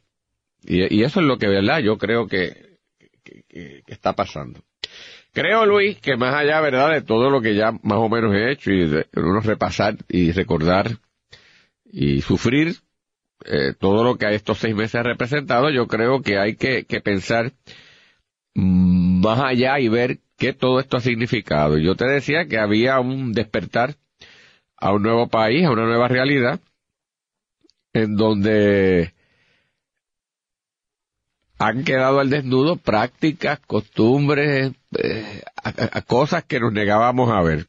y, 0.67 1.01
eso 1.01 1.19
es 1.19 1.25
lo 1.25 1.39
que, 1.39 1.47
¿verdad? 1.47 1.79
Yo 1.79 1.97
creo 1.97 2.27
que, 2.27 2.77
que, 3.47 3.81
está 3.87 4.13
pasando. 4.13 4.59
Creo, 5.33 5.65
Luis, 5.65 5.99
que 5.99 6.15
más 6.15 6.35
allá, 6.35 6.61
¿verdad?, 6.61 6.91
de 6.91 7.01
todo 7.01 7.31
lo 7.31 7.41
que 7.41 7.55
ya 7.55 7.71
más 7.71 7.97
o 7.97 8.07
menos 8.07 8.35
he 8.35 8.51
hecho 8.51 8.69
y 8.69 8.87
de 8.87 9.07
uno 9.15 9.39
repasar 9.39 9.95
y 10.07 10.31
recordar 10.31 10.97
y 11.91 12.21
sufrir 12.21 12.75
eh, 13.45 13.73
todo 13.77 14.03
lo 14.03 14.17
que 14.17 14.25
a 14.25 14.31
estos 14.31 14.59
seis 14.59 14.75
meses 14.75 14.95
ha 14.95 15.03
representado, 15.03 15.69
yo 15.69 15.87
creo 15.87 16.21
que 16.21 16.37
hay 16.37 16.55
que, 16.55 16.83
pensar 17.01 17.53
más 18.53 19.39
allá 19.39 19.79
y 19.79 19.87
ver 19.87 20.19
qué 20.37 20.53
todo 20.53 20.79
esto 20.79 20.97
ha 20.97 21.01
significado. 21.01 21.77
Yo 21.77 21.95
te 21.95 22.05
decía 22.05 22.47
que 22.47 22.57
había 22.57 22.99
un 22.99 23.31
despertar 23.31 23.95
a 24.77 24.91
un 24.91 25.03
nuevo 25.03 25.27
país, 25.27 25.65
a 25.65 25.71
una 25.71 25.85
nueva 25.85 26.07
realidad, 26.07 26.59
en 27.93 28.15
donde 28.15 29.13
han 31.57 31.83
quedado 31.83 32.19
al 32.19 32.29
desnudo 32.29 32.77
prácticas, 32.77 33.59
costumbres, 33.59 34.73
eh, 34.97 35.43
cosas 36.07 36.43
que 36.43 36.59
nos 36.59 36.71
negábamos 36.71 37.31
a 37.31 37.41
ver. 37.41 37.67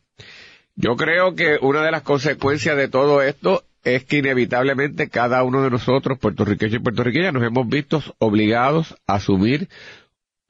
Yo 0.76 0.96
creo 0.96 1.34
que 1.34 1.58
una 1.60 1.82
de 1.82 1.90
las 1.90 2.02
consecuencias 2.02 2.76
de 2.76 2.88
todo 2.88 3.22
esto 3.22 3.64
es 3.84 4.04
que 4.04 4.18
inevitablemente 4.18 5.08
cada 5.08 5.42
uno 5.42 5.62
de 5.62 5.70
nosotros, 5.70 6.18
puertorriqueños 6.18 6.74
y 6.74 6.78
puertorriqueñas, 6.80 7.32
nos 7.32 7.42
hemos 7.42 7.68
visto 7.68 8.02
obligados 8.18 8.96
a 9.06 9.14
asumir 9.14 9.68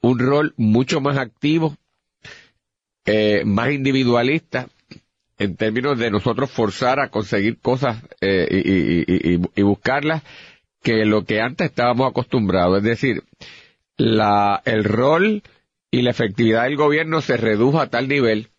un 0.01 0.19
rol 0.19 0.53
mucho 0.57 0.99
más 0.99 1.17
activo, 1.17 1.77
eh, 3.05 3.43
más 3.45 3.71
individualista, 3.71 4.67
en 5.37 5.55
términos 5.55 5.97
de 5.97 6.11
nosotros 6.11 6.51
forzar 6.51 6.99
a 6.99 7.09
conseguir 7.09 7.57
cosas 7.59 7.97
eh, 8.21 9.39
y, 9.55 9.63
buscarlas 9.63 10.21
que 10.83 11.05
lo 11.05 11.25
que 11.25 11.41
antes 11.41 11.69
estábamos 11.69 12.09
acostumbrados. 12.09 12.77
Es 12.77 12.83
decir, 12.83 13.23
la, 13.97 14.61
el 14.65 14.83
rol 14.83 15.41
y 15.89 16.03
la 16.03 16.11
efectividad 16.11 16.63
del 16.63 16.75
gobierno 16.75 17.21
se 17.21 17.37
redujo 17.37 17.79
a 17.79 17.87
tal 17.87 18.07
nivel, 18.07 18.49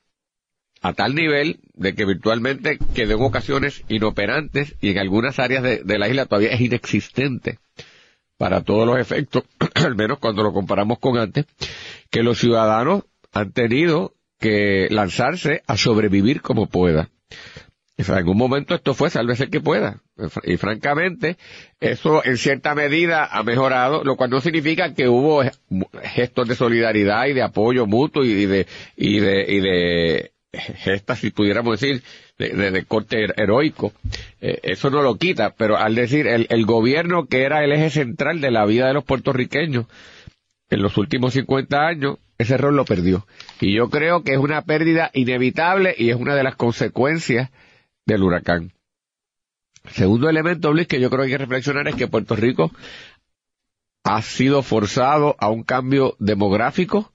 a 0.82 0.92
tal 0.92 1.14
nivel 1.14 1.60
de 1.74 1.94
que 1.94 2.04
virtualmente 2.04 2.78
quedó 2.92 3.14
en 3.16 3.22
ocasiones 3.22 3.84
inoperantes 3.88 4.74
y 4.80 4.90
en 4.90 4.98
algunas 4.98 5.38
áreas 5.38 5.62
de, 5.62 5.98
la 5.98 6.08
isla 6.08 6.26
todavía 6.26 6.50
es 6.50 6.60
inexistente 6.60 7.58
para 8.36 8.62
todos 8.62 8.86
los 8.86 8.98
efectos, 8.98 9.44
al 9.76 9.94
menos 9.94 10.18
cuando 10.18 10.42
lo 10.42 10.52
comparamos 10.52 10.98
con 10.98 11.16
antes, 11.16 11.46
que 12.10 12.24
los 12.24 12.38
ciudadanos 12.38 13.04
han 13.32 13.52
tenido 13.52 14.14
que 14.40 14.88
lanzarse 14.90 15.62
a 15.68 15.76
sobrevivir 15.76 16.42
como 16.42 16.66
pueda. 16.66 17.08
En 17.96 18.10
algún 18.10 18.36
momento 18.36 18.74
esto 18.74 18.94
fue 18.94 19.10
sálvese 19.10 19.48
que 19.48 19.60
pueda. 19.60 20.00
Y 20.42 20.56
francamente, 20.56 21.36
eso 21.78 22.24
en 22.24 22.36
cierta 22.36 22.74
medida 22.74 23.24
ha 23.24 23.44
mejorado, 23.44 24.02
lo 24.02 24.16
cual 24.16 24.30
no 24.30 24.40
significa 24.40 24.94
que 24.94 25.08
hubo 25.08 25.42
gestos 26.02 26.48
de 26.48 26.56
solidaridad 26.56 27.26
y 27.26 27.34
de 27.34 27.42
apoyo 27.42 27.86
mutuo 27.86 28.24
y 28.24 28.46
de, 28.46 28.66
y 28.96 29.20
de, 29.20 29.44
y 29.46 29.60
de 29.60 30.32
gestas, 30.76 31.18
si 31.18 31.30
pudiéramos 31.30 31.80
decir, 31.80 32.02
de, 32.38 32.84
corte 32.84 33.26
heroico. 33.36 33.92
Eh, 34.40 34.60
eso 34.62 34.90
no 34.90 35.02
lo 35.02 35.16
quita, 35.16 35.54
pero 35.56 35.76
al 35.76 35.94
decir 35.94 36.26
el, 36.26 36.46
el 36.50 36.66
gobierno 36.66 37.26
que 37.26 37.42
era 37.42 37.64
el 37.64 37.72
eje 37.72 37.90
central 37.90 38.40
de 38.40 38.50
la 38.50 38.66
vida 38.66 38.86
de 38.86 38.94
los 38.94 39.04
puertorriqueños 39.04 39.86
en 40.70 40.82
los 40.82 40.96
últimos 40.96 41.34
50 41.34 41.86
años, 41.86 42.18
ese 42.38 42.56
rol 42.56 42.76
lo 42.76 42.84
perdió. 42.84 43.26
Y 43.60 43.74
yo 43.74 43.90
creo 43.90 44.22
que 44.22 44.32
es 44.32 44.38
una 44.38 44.62
pérdida 44.62 45.10
inevitable 45.14 45.94
y 45.96 46.10
es 46.10 46.16
una 46.16 46.34
de 46.34 46.42
las 46.42 46.56
consecuencias 46.56 47.50
del 48.06 48.22
huracán. 48.22 48.72
Segundo 49.90 50.28
elemento, 50.28 50.72
Luis, 50.72 50.86
que 50.86 51.00
yo 51.00 51.10
creo 51.10 51.20
que 51.20 51.26
hay 51.26 51.32
que 51.32 51.38
reflexionar 51.38 51.88
es 51.88 51.96
que 51.96 52.06
Puerto 52.06 52.36
Rico 52.36 52.70
ha 54.04 54.22
sido 54.22 54.62
forzado 54.62 55.36
a 55.38 55.50
un 55.50 55.62
cambio 55.62 56.16
demográfico 56.18 57.12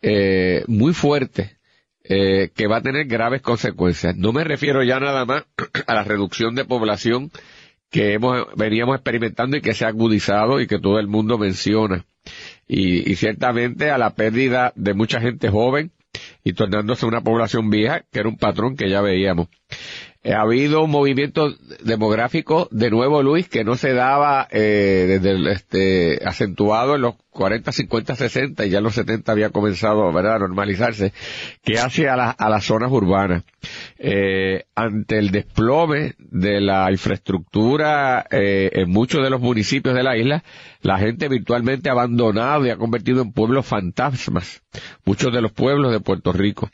eh, 0.00 0.64
muy 0.66 0.92
fuerte 0.92 1.57
eh, 2.10 2.50
que 2.54 2.66
va 2.66 2.78
a 2.78 2.82
tener 2.82 3.06
graves 3.06 3.42
consecuencias. 3.42 4.16
No 4.16 4.32
me 4.32 4.42
refiero 4.42 4.82
ya 4.82 4.98
nada 4.98 5.26
más 5.26 5.44
a 5.86 5.94
la 5.94 6.04
reducción 6.04 6.54
de 6.54 6.64
población 6.64 7.30
que 7.90 8.14
hemos, 8.14 8.46
veníamos 8.56 8.96
experimentando 8.96 9.56
y 9.56 9.60
que 9.60 9.74
se 9.74 9.84
ha 9.84 9.88
agudizado 9.88 10.60
y 10.60 10.66
que 10.66 10.78
todo 10.78 10.98
el 10.98 11.06
mundo 11.06 11.36
menciona. 11.36 12.04
Y, 12.66 13.10
y 13.10 13.16
ciertamente 13.16 13.90
a 13.90 13.98
la 13.98 14.14
pérdida 14.14 14.72
de 14.74 14.94
mucha 14.94 15.20
gente 15.20 15.50
joven 15.50 15.92
y 16.44 16.54
tornándose 16.54 17.06
una 17.06 17.20
población 17.20 17.68
vieja, 17.70 18.04
que 18.10 18.20
era 18.20 18.28
un 18.28 18.38
patrón 18.38 18.76
que 18.76 18.88
ya 18.88 19.00
veíamos. 19.00 19.48
Eh, 20.28 20.34
ha 20.34 20.42
habido 20.42 20.84
un 20.84 20.90
movimiento 20.90 21.54
demográfico 21.82 22.68
de 22.70 22.90
nuevo, 22.90 23.22
Luis, 23.22 23.48
que 23.48 23.64
no 23.64 23.76
se 23.76 23.94
daba 23.94 24.46
eh, 24.50 25.06
desde 25.08 25.30
el, 25.30 25.46
este, 25.46 26.20
acentuado 26.22 26.96
en 26.96 27.00
los 27.00 27.14
40, 27.30 27.72
50, 27.72 28.14
60 28.14 28.66
y 28.66 28.68
ya 28.68 28.78
en 28.78 28.84
los 28.84 28.94
70 28.94 29.32
había 29.32 29.48
comenzado 29.48 30.12
¿verdad? 30.12 30.34
a 30.34 30.38
normalizarse, 30.40 31.14
que 31.64 31.78
hace 31.78 32.10
a, 32.10 32.30
a 32.30 32.50
las 32.50 32.64
zonas 32.64 32.92
urbanas. 32.92 33.44
Eh, 33.98 34.64
ante 34.74 35.18
el 35.18 35.30
desplome 35.30 36.12
de 36.18 36.60
la 36.60 36.90
infraestructura 36.90 38.26
eh, 38.30 38.68
en 38.74 38.90
muchos 38.90 39.22
de 39.24 39.30
los 39.30 39.40
municipios 39.40 39.94
de 39.94 40.02
la 40.02 40.18
isla, 40.18 40.44
la 40.82 40.98
gente 40.98 41.28
virtualmente 41.28 41.88
ha 41.88 41.92
abandonado 41.92 42.66
y 42.66 42.70
ha 42.70 42.76
convertido 42.76 43.22
en 43.22 43.32
pueblos 43.32 43.64
fantasmas 43.64 44.62
muchos 45.06 45.32
de 45.32 45.40
los 45.40 45.52
pueblos 45.52 45.90
de 45.90 46.00
Puerto 46.00 46.32
Rico 46.34 46.68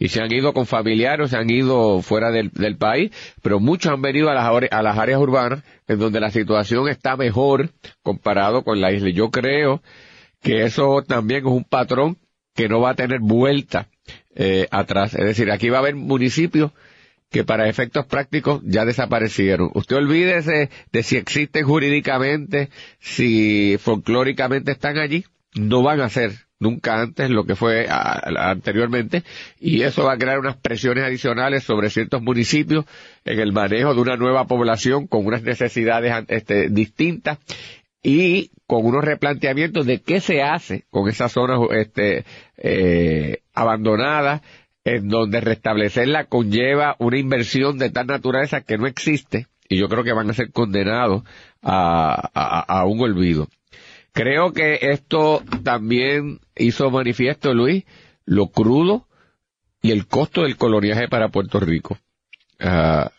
y 0.00 0.08
se 0.08 0.22
han 0.22 0.32
ido 0.32 0.54
con 0.54 0.66
familiares, 0.66 1.30
se 1.30 1.36
han 1.36 1.50
ido 1.50 2.00
fuera 2.00 2.32
del, 2.32 2.50
país, 2.78 3.12
pero 3.42 3.60
muchos 3.60 3.92
han 3.92 4.00
venido 4.00 4.30
a 4.30 4.34
las, 4.34 4.98
áreas 4.98 5.20
urbanas 5.20 5.62
en 5.86 5.98
donde 5.98 6.20
la 6.20 6.30
situación 6.30 6.88
está 6.88 7.16
mejor 7.16 7.68
comparado 8.02 8.64
con 8.64 8.80
la 8.80 8.92
isla. 8.92 9.10
Yo 9.10 9.30
creo 9.30 9.82
que 10.40 10.64
eso 10.64 11.02
también 11.06 11.46
es 11.46 11.52
un 11.52 11.64
patrón 11.64 12.16
que 12.54 12.68
no 12.68 12.80
va 12.80 12.90
a 12.90 12.94
tener 12.94 13.20
vuelta 13.20 13.88
eh, 14.34 14.66
atrás. 14.70 15.14
Es 15.14 15.26
decir, 15.26 15.50
aquí 15.50 15.68
va 15.68 15.76
a 15.76 15.80
haber 15.80 15.96
municipios 15.96 16.72
que 17.30 17.44
para 17.44 17.68
efectos 17.68 18.06
prácticos 18.06 18.62
ya 18.64 18.86
desaparecieron. 18.86 19.70
Usted 19.74 19.96
olvídese 19.96 20.70
de 20.92 21.02
si 21.02 21.18
existen 21.18 21.66
jurídicamente, 21.66 22.70
si 23.00 23.76
folclóricamente 23.78 24.72
están 24.72 24.96
allí, 24.96 25.26
no 25.54 25.82
van 25.82 26.00
a 26.00 26.08
ser 26.08 26.49
nunca 26.60 27.00
antes 27.00 27.30
lo 27.30 27.44
que 27.44 27.56
fue 27.56 27.86
anteriormente 27.88 29.24
y 29.58 29.82
eso 29.82 30.04
va 30.04 30.12
a 30.12 30.18
crear 30.18 30.38
unas 30.38 30.56
presiones 30.56 31.04
adicionales 31.04 31.64
sobre 31.64 31.90
ciertos 31.90 32.22
municipios 32.22 32.84
en 33.24 33.40
el 33.40 33.52
manejo 33.52 33.94
de 33.94 34.00
una 34.00 34.16
nueva 34.16 34.46
población 34.46 35.06
con 35.06 35.26
unas 35.26 35.42
necesidades 35.42 36.24
este, 36.28 36.68
distintas 36.68 37.38
y 38.02 38.50
con 38.66 38.86
unos 38.86 39.04
replanteamientos 39.04 39.86
de 39.86 40.00
qué 40.00 40.20
se 40.20 40.42
hace 40.42 40.84
con 40.90 41.08
esas 41.08 41.32
zonas 41.32 41.58
este, 41.72 42.24
eh, 42.56 43.42
abandonadas 43.54 44.42
en 44.84 45.08
donde 45.08 45.40
restablecerla 45.40 46.24
conlleva 46.24 46.96
una 46.98 47.18
inversión 47.18 47.78
de 47.78 47.90
tal 47.90 48.06
naturaleza 48.06 48.60
que 48.60 48.78
no 48.78 48.86
existe 48.86 49.46
y 49.70 49.78
yo 49.78 49.88
creo 49.88 50.04
que 50.04 50.12
van 50.12 50.28
a 50.28 50.34
ser 50.34 50.50
condenados 50.50 51.22
a, 51.62 52.84
un 52.86 53.00
olvido. 53.00 53.48
Creo 54.12 54.52
que 54.52 54.78
esto 54.82 55.42
también 55.62 56.40
hizo 56.60 56.90
manifiesto, 56.90 57.54
Luis, 57.54 57.84
lo 58.24 58.48
crudo 58.48 59.06
y 59.82 59.92
el 59.92 60.06
costo 60.06 60.42
del 60.42 60.56
coloniaje 60.56 61.08
para 61.08 61.28
Puerto 61.28 61.60
Rico. 61.60 61.98
Ah, 62.58 63.10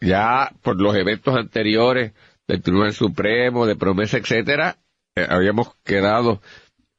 ya 0.00 0.52
por 0.62 0.80
los 0.80 0.94
eventos 0.96 1.34
anteriores 1.34 2.12
del 2.46 2.62
Tribunal 2.62 2.92
Supremo, 2.92 3.66
de 3.66 3.76
promesa, 3.76 4.16
etcétera, 4.18 4.76
eh, 5.14 5.26
habíamos 5.28 5.74
quedado 5.84 6.40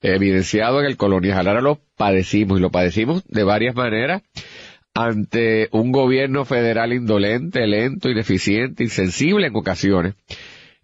evidenciado 0.02 0.80
en 0.80 0.86
el 0.86 0.98
colonial. 0.98 1.48
Ahora 1.48 1.62
lo 1.62 1.80
padecimos 1.98 2.60
y 2.60 2.62
lo 2.62 2.72
padecimos 2.72 3.24
de 3.28 3.44
varias 3.44 3.76
maneras 3.76 4.22
ante 4.94 5.70
un 5.72 5.92
gobierno 5.92 6.46
federal 6.46 6.94
indolente, 6.94 7.66
lento, 7.68 8.10
ineficiente, 8.10 8.84
insensible 8.84 9.48
en 9.48 9.56
ocasiones, 9.56 10.16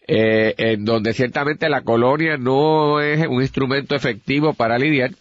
eh, 0.08 0.54
en 0.58 0.86
donde 0.86 1.14
ciertamente 1.14 1.70
la 1.70 1.82
colonia 1.82 2.38
no 2.38 3.02
es 3.02 3.26
un 3.28 3.42
instrumento 3.42 3.96
efectivo 3.96 4.54
para 4.54 4.78
lidiar 4.78 5.12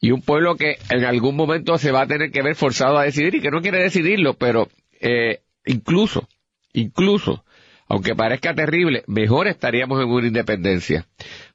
y 0.00 0.10
un 0.10 0.22
pueblo 0.22 0.56
que 0.56 0.76
en 0.90 1.04
algún 1.04 1.36
momento 1.36 1.76
se 1.78 1.92
va 1.92 2.02
a 2.02 2.06
tener 2.06 2.30
que 2.30 2.42
ver 2.42 2.54
forzado 2.54 2.98
a 2.98 3.04
decidir 3.04 3.34
y 3.34 3.40
que 3.40 3.50
no 3.50 3.60
quiere 3.60 3.82
decidirlo, 3.82 4.34
pero 4.34 4.68
eh, 5.00 5.40
incluso, 5.66 6.28
incluso, 6.72 7.44
aunque 7.88 8.14
parezca 8.14 8.54
terrible, 8.54 9.04
mejor 9.06 9.48
estaríamos 9.48 10.02
en 10.02 10.08
una 10.08 10.26
independencia. 10.26 11.06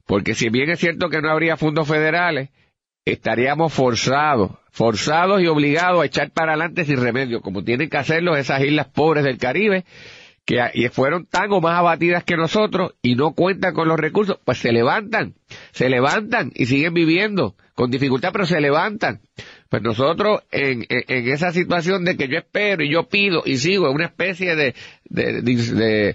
Porque 0.06 0.34
si 0.34 0.48
bien 0.48 0.70
es 0.70 0.78
cierto 0.78 1.10
que 1.10 1.20
no 1.20 1.30
habría 1.30 1.56
fondos 1.56 1.88
federales, 1.88 2.50
estaríamos 3.04 3.72
forzados, 3.72 4.52
forzados 4.70 5.42
y 5.42 5.46
obligados 5.46 6.02
a 6.02 6.06
echar 6.06 6.30
para 6.30 6.52
adelante 6.52 6.84
sin 6.84 7.00
remedio, 7.00 7.40
como 7.40 7.64
tienen 7.64 7.88
que 7.88 7.96
hacerlo 7.96 8.36
esas 8.36 8.62
islas 8.62 8.86
pobres 8.86 9.24
del 9.24 9.38
Caribe, 9.38 9.84
que 10.48 10.88
fueron 10.90 11.26
tan 11.26 11.52
o 11.52 11.60
más 11.60 11.78
abatidas 11.78 12.24
que 12.24 12.38
nosotros 12.38 12.94
y 13.02 13.16
no 13.16 13.34
cuentan 13.34 13.74
con 13.74 13.86
los 13.86 14.00
recursos, 14.00 14.38
pues 14.46 14.56
se 14.56 14.72
levantan, 14.72 15.34
se 15.72 15.90
levantan 15.90 16.52
y 16.54 16.64
siguen 16.64 16.94
viviendo 16.94 17.54
con 17.74 17.90
dificultad, 17.90 18.30
pero 18.32 18.46
se 18.46 18.58
levantan. 18.58 19.20
Pues 19.68 19.82
nosotros 19.82 20.40
en, 20.50 20.86
esa 20.88 21.52
situación 21.52 22.02
de 22.06 22.16
que 22.16 22.28
yo 22.28 22.38
espero 22.38 22.82
y 22.82 22.90
yo 22.90 23.10
pido 23.10 23.42
y 23.44 23.58
sigo 23.58 23.88
en 23.88 23.96
una 23.96 24.06
especie 24.06 24.56
de, 24.56 24.74
de, 25.04 26.14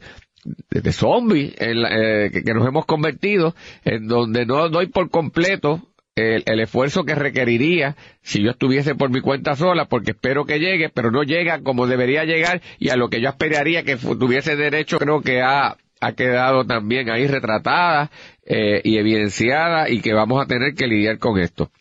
de 0.71 0.91
zombies 0.91 1.53
en 1.59 1.77
eh, 1.85 2.31
que, 2.31 2.53
nos 2.55 2.67
hemos 2.67 2.87
convertido, 2.87 3.53
en 3.85 4.07
donde 4.07 4.47
no 4.47 4.67
doy 4.69 4.87
por 4.87 5.11
completo 5.11 5.92
el, 6.15 6.43
el, 6.45 6.59
esfuerzo 6.59 7.03
que 7.03 7.15
requeriría 7.15 7.95
si 8.21 8.43
yo 8.43 8.51
estuviese 8.51 8.95
por 8.95 9.09
mi 9.09 9.21
cuenta 9.21 9.55
sola, 9.55 9.85
porque 9.85 10.11
espero 10.11 10.45
que 10.45 10.59
llegue, 10.59 10.89
pero 10.89 11.11
no 11.11 11.23
llega 11.23 11.61
como 11.61 11.87
debería 11.87 12.23
llegar 12.25 12.61
y 12.79 12.89
a 12.89 12.95
lo 12.95 13.09
que 13.09 13.21
yo 13.21 13.29
esperaría 13.29 13.83
que 13.83 13.95
tuviese 13.95 14.55
derecho, 14.55 14.99
creo 14.99 15.21
que 15.21 15.41
ha, 15.41 15.77
ha 15.99 16.11
quedado 16.13 16.65
también 16.65 17.09
ahí 17.09 17.27
retratada 17.27 18.11
eh, 18.45 18.81
y 18.83 18.97
evidenciada 18.97 19.89
y 19.89 20.01
que 20.01 20.13
vamos 20.13 20.43
a 20.43 20.47
tener 20.47 20.75
que 20.75 20.87
lidiar 20.87 21.17
con 21.17 21.39
esto. 21.39 21.71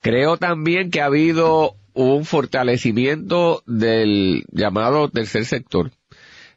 Creo 0.00 0.38
también 0.38 0.90
que 0.90 1.02
ha 1.02 1.06
habido 1.06 1.74
un 1.92 2.24
fortalecimiento 2.24 3.62
del 3.66 4.44
llamado 4.50 5.10
tercer 5.10 5.44
sector 5.44 5.90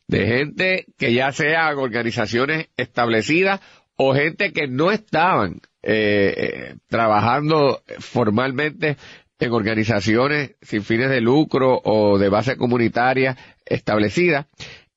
de 0.08 0.28
gente 0.28 0.86
que 0.98 1.14
ya 1.14 1.32
sean 1.32 1.78
organizaciones 1.78 2.70
establecidas 2.78 3.62
o 3.96 4.14
gente 4.14 4.52
que 4.52 4.68
no 4.68 4.92
estaban 4.92 5.62
eh, 5.82 6.34
eh, 6.38 6.76
trabajando 6.88 7.84
formalmente 8.00 8.98
en 9.40 9.52
organizaciones 9.52 10.56
sin 10.62 10.84
fines 10.84 11.10
de 11.10 11.22
lucro 11.22 11.82
o 11.84 12.18
de 12.18 12.30
base 12.30 12.56
comunitaria 12.56 13.38
establecida, 13.66 14.48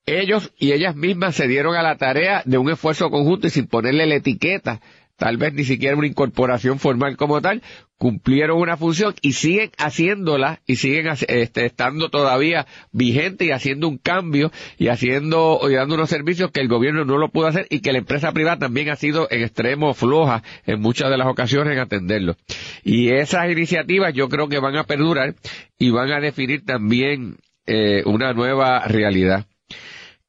ellos 0.06 0.52
y 0.56 0.72
ellas 0.72 0.94
mismas 0.94 1.34
se 1.34 1.48
dieron 1.48 1.74
a 1.74 1.82
la 1.82 1.96
tarea 1.96 2.42
de 2.44 2.58
un 2.58 2.70
esfuerzo 2.70 3.10
conjunto 3.10 3.48
y 3.48 3.50
sin 3.50 3.66
ponerle 3.66 4.06
la 4.06 4.14
etiqueta 4.14 4.80
tal 5.16 5.36
vez 5.36 5.54
ni 5.54 5.64
siquiera 5.64 5.96
una 5.96 6.06
incorporación 6.06 6.78
formal 6.78 7.16
como 7.16 7.40
tal, 7.40 7.62
cumplieron 7.98 8.58
una 8.58 8.76
función 8.76 9.14
y 9.22 9.32
siguen 9.32 9.70
haciéndola 9.78 10.60
y 10.66 10.76
siguen 10.76 11.08
este, 11.28 11.66
estando 11.66 12.10
todavía 12.10 12.66
vigentes 12.92 13.48
y 13.48 13.52
haciendo 13.52 13.88
un 13.88 13.98
cambio 13.98 14.52
y 14.78 14.88
haciendo 14.88 15.60
y 15.68 15.74
dando 15.74 15.94
unos 15.94 16.10
servicios 16.10 16.50
que 16.50 16.60
el 16.60 16.68
gobierno 16.68 17.04
no 17.04 17.16
lo 17.16 17.30
pudo 17.30 17.46
hacer 17.46 17.66
y 17.70 17.80
que 17.80 17.92
la 17.92 17.98
empresa 17.98 18.32
privada 18.32 18.58
también 18.58 18.90
ha 18.90 18.96
sido 18.96 19.26
en 19.30 19.42
extremo 19.42 19.94
floja 19.94 20.42
en 20.66 20.80
muchas 20.80 21.10
de 21.10 21.16
las 21.16 21.26
ocasiones 21.26 21.72
en 21.72 21.78
atenderlo. 21.78 22.36
Y 22.84 23.10
esas 23.10 23.50
iniciativas 23.50 24.12
yo 24.12 24.28
creo 24.28 24.48
que 24.48 24.58
van 24.58 24.76
a 24.76 24.84
perdurar 24.84 25.34
y 25.78 25.90
van 25.90 26.12
a 26.12 26.20
definir 26.20 26.64
también 26.64 27.36
eh, 27.66 28.02
una 28.04 28.32
nueva 28.32 28.86
realidad. 28.86 29.46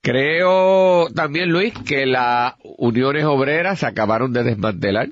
Creo 0.08 1.10
también, 1.14 1.50
Luis, 1.50 1.74
que 1.86 2.06
las 2.06 2.54
uniones 2.64 3.26
obreras 3.26 3.80
se 3.80 3.88
acabaron 3.88 4.32
de 4.32 4.44
desmantelar. 4.44 5.10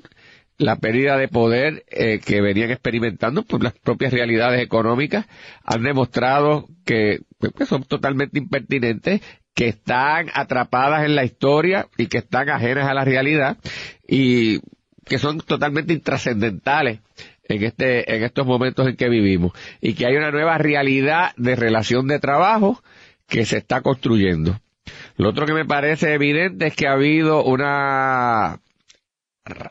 La 0.56 0.76
pérdida 0.76 1.18
de 1.18 1.28
poder 1.28 1.84
eh, 1.90 2.18
que 2.24 2.40
venían 2.40 2.70
experimentando 2.70 3.42
por 3.42 3.62
las 3.62 3.74
propias 3.74 4.10
realidades 4.10 4.62
económicas 4.62 5.26
han 5.64 5.82
demostrado 5.82 6.66
que, 6.86 7.20
que 7.58 7.66
son 7.66 7.82
totalmente 7.82 8.38
impertinentes, 8.38 9.20
que 9.52 9.68
están 9.68 10.30
atrapadas 10.32 11.04
en 11.04 11.14
la 11.14 11.24
historia 11.24 11.88
y 11.98 12.06
que 12.06 12.16
están 12.16 12.48
ajenas 12.48 12.88
a 12.88 12.94
la 12.94 13.04
realidad 13.04 13.58
y 14.08 14.60
que 15.04 15.18
son 15.18 15.42
totalmente 15.42 15.92
intrascendentales 15.92 17.00
en 17.44 17.64
este 17.64 18.16
en 18.16 18.22
estos 18.22 18.46
momentos 18.46 18.88
en 18.88 18.96
que 18.96 19.10
vivimos 19.10 19.52
y 19.82 19.92
que 19.92 20.06
hay 20.06 20.16
una 20.16 20.30
nueva 20.30 20.56
realidad 20.56 21.32
de 21.36 21.54
relación 21.54 22.06
de 22.06 22.18
trabajo 22.18 22.82
que 23.28 23.44
se 23.44 23.58
está 23.58 23.82
construyendo. 23.82 24.58
Lo 25.16 25.30
otro 25.30 25.46
que 25.46 25.54
me 25.54 25.64
parece 25.64 26.14
evidente 26.14 26.66
es 26.66 26.76
que 26.76 26.86
ha 26.86 26.92
habido 26.92 27.42
una 27.44 28.60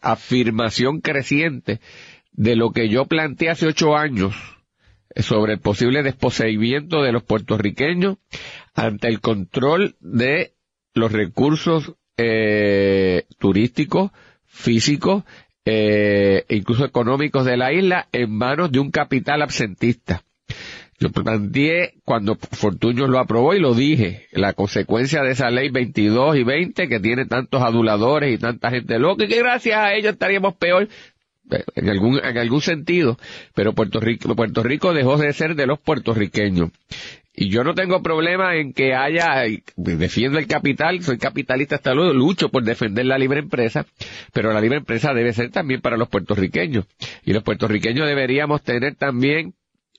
afirmación 0.02 1.02
creciente 1.02 1.80
de 2.32 2.56
lo 2.56 2.72
que 2.72 2.90
yo 2.90 3.06
planteé 3.06 3.50
hace 3.50 3.68
ocho 3.68 3.96
años 3.96 4.36
sobre 5.16 5.54
el 5.54 5.60
posible 5.60 6.04
desposeimiento 6.04 7.02
de 7.02 7.12
los 7.12 7.24
puertorriqueños 7.24 8.18
ante 8.74 9.08
el 9.08 9.22
control 9.22 9.96
de 10.00 10.54
los 10.94 11.12
recursos 11.12 11.94
eh, 12.18 13.26
turísticos, 13.38 14.12
físicos, 14.46 15.24
eh, 15.66 16.46
incluso 16.50 16.86
económicos 16.86 17.46
de 17.46 17.58
la 17.58 17.74
isla 17.74 18.08
en 18.12 18.32
manos 18.32 18.72
de 18.72 18.80
un 18.80 18.92
capital 18.92 19.42
absentista. 19.42 20.24
Yo 20.98 21.10
planteé 21.12 21.96
cuando 22.06 22.36
Fortuño 22.36 23.08
lo 23.08 23.20
aprobó 23.20 23.54
y 23.54 23.60
lo 23.60 23.74
dije, 23.74 24.28
la 24.32 24.54
consecuencia 24.54 25.24
de 25.24 25.32
esa 25.32 25.50
ley 25.50 25.70
22 25.70 26.38
y 26.38 26.44
20 26.44 26.88
que 26.88 27.00
tiene 27.02 27.26
tantos 27.26 27.62
aduladores 27.62 28.34
y 28.34 28.38
tanta 28.38 28.70
gente 28.70 28.98
loca 28.98 29.26
y 29.26 29.28
que 29.28 29.40
gracias 29.40 29.78
a 29.78 29.94
ellos 29.94 30.14
estaríamos 30.14 30.56
peor 30.56 30.88
eh, 31.52 31.64
en 31.76 31.90
algún, 31.90 32.20
en 32.24 32.38
algún 32.38 32.62
sentido, 32.62 33.18
pero 33.54 33.74
Puerto 33.74 34.00
Rico, 34.00 34.34
Puerto 34.36 34.64
Rico 34.64 34.94
dejó 34.94 35.18
de 35.18 35.34
ser 35.34 35.56
de 35.56 35.68
los 35.68 35.80
puertorriqueños. 35.80 36.72
Y 37.38 37.50
yo 37.50 37.66
no 37.66 37.74
tengo 37.76 38.02
problema 38.02 38.56
en 38.56 38.72
que 38.72 38.96
haya, 38.96 39.44
defiendo 39.76 40.40
el 40.40 40.48
capital, 40.48 41.04
soy 41.04 41.18
capitalista 41.18 41.76
hasta 41.76 41.94
luego, 41.94 42.14
lucho 42.14 42.48
por 42.48 42.64
defender 42.64 43.06
la 43.06 43.18
libre 43.18 43.40
empresa, 43.40 43.86
pero 44.32 44.54
la 44.54 44.62
libre 44.62 44.78
empresa 44.78 45.14
debe 45.14 45.34
ser 45.34 45.52
también 45.52 45.82
para 45.82 45.98
los 45.98 46.08
puertorriqueños. 46.08 46.86
Y 47.26 47.34
los 47.34 47.44
puertorriqueños 47.44 48.08
deberíamos 48.08 48.64
tener 48.64 48.96
también 48.96 49.54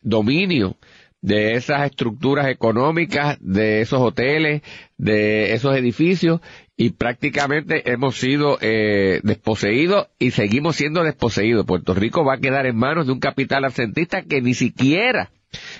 dominio 0.06 0.76
de 1.20 1.54
esas 1.54 1.84
estructuras 1.86 2.46
económicas, 2.46 3.36
de 3.40 3.80
esos 3.80 4.00
hoteles, 4.00 4.62
de 4.96 5.54
esos 5.54 5.76
edificios, 5.76 6.40
y 6.76 6.90
prácticamente 6.90 7.90
hemos 7.90 8.16
sido 8.16 8.58
eh, 8.60 9.20
desposeídos 9.24 10.06
y 10.20 10.30
seguimos 10.30 10.76
siendo 10.76 11.02
desposeídos. 11.02 11.66
Puerto 11.66 11.94
Rico 11.94 12.24
va 12.24 12.34
a 12.34 12.40
quedar 12.40 12.66
en 12.66 12.76
manos 12.76 13.06
de 13.06 13.12
un 13.12 13.18
capital 13.18 13.64
absentista 13.64 14.22
que 14.22 14.40
ni 14.40 14.54
siquiera 14.54 15.30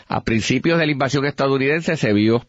a 0.09 0.25
principios 0.25 0.81
de 0.81 0.87
la 0.87 0.93
invasión 0.93 1.25
estadounidense 1.27 1.97
se 1.97 2.13
vio 2.13 2.45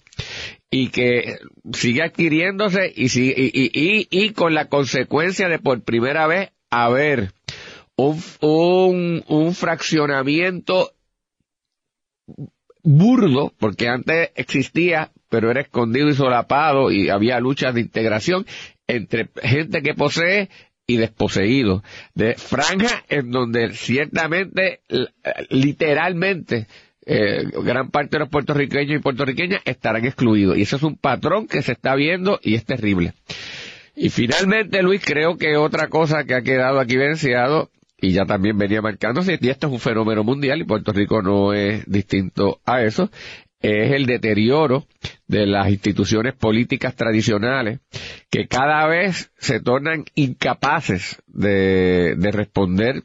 y 0.71 0.87
que 0.89 1.35
sigue 1.73 2.01
adquiriéndose 2.01 2.91
y, 2.95 4.29
con 4.31 4.55
la 4.55 4.69
consecuencia 4.69 5.49
de 5.49 5.59
por 5.59 5.81
primera 5.81 6.25
vez 6.25 6.49
haber 6.71 7.31
un 7.95 9.53
fraccionamiento 9.53 10.91
burdo, 12.83 13.53
porque 13.59 13.87
antes 13.89 14.31
existía, 14.35 15.11
pero 15.29 15.51
era 15.51 15.61
escondido 15.61 16.09
y 16.09 16.13
solapado 16.13 16.91
y 16.91 17.09
había 17.09 17.39
luchas 17.39 17.73
de 17.73 17.81
integración 17.81 18.45
entre 18.87 19.29
gente 19.43 19.81
que 19.81 19.93
posee 19.93 20.49
y 20.89 20.95
desposeído, 20.95 21.83
de 22.15 22.35
franja 22.35 23.03
en 23.09 23.29
donde 23.29 23.73
ciertamente, 23.73 24.79
literalmente, 25.49 26.67
eh, 27.05 27.43
gran 27.63 27.89
parte 27.89 28.11
de 28.15 28.19
los 28.19 28.29
puertorriqueños 28.29 28.99
y 28.99 29.03
puertorriqueñas 29.03 29.61
estarán 29.65 30.05
excluidos. 30.05 30.57
Y 30.57 30.61
eso 30.61 30.77
es 30.77 30.83
un 30.83 30.95
patrón 30.95 31.47
que 31.47 31.61
se 31.61 31.73
está 31.73 31.93
viendo 31.95 32.39
y 32.41 32.55
es 32.55 32.63
terrible. 32.63 33.13
Y 33.95 34.09
finalmente, 34.09 34.81
Luis, 34.81 35.01
creo 35.03 35.37
que 35.37 35.57
otra 35.57 35.89
cosa 35.89 36.23
que 36.23 36.35
ha 36.35 36.41
quedado 36.41 36.79
aquí 36.79 36.95
evidenciado 36.95 37.69
y 37.99 38.11
ya 38.11 38.25
también 38.25 38.57
venía 38.57 38.81
marcándose, 38.81 39.37
y 39.41 39.49
esto 39.49 39.67
es 39.67 39.73
un 39.73 39.79
fenómeno 39.79 40.23
mundial 40.23 40.61
y 40.61 40.65
Puerto 40.65 40.91
Rico 40.91 41.21
no 41.21 41.53
es 41.53 41.85
distinto 41.85 42.59
a 42.65 42.83
eso, 42.83 43.09
es 43.59 43.91
el 43.91 44.05
deterioro 44.05 44.85
de 45.27 45.47
las 45.47 45.69
instituciones 45.69 46.35
políticas 46.35 46.95
tradicionales 46.95 47.79
que 48.29 48.47
cada 48.47 48.85
vez 48.87 49.31
se 49.37 49.59
tornan 49.59 50.05
incapaces 50.13 51.21
de, 51.25 52.15
de 52.17 52.31
responder 52.31 53.03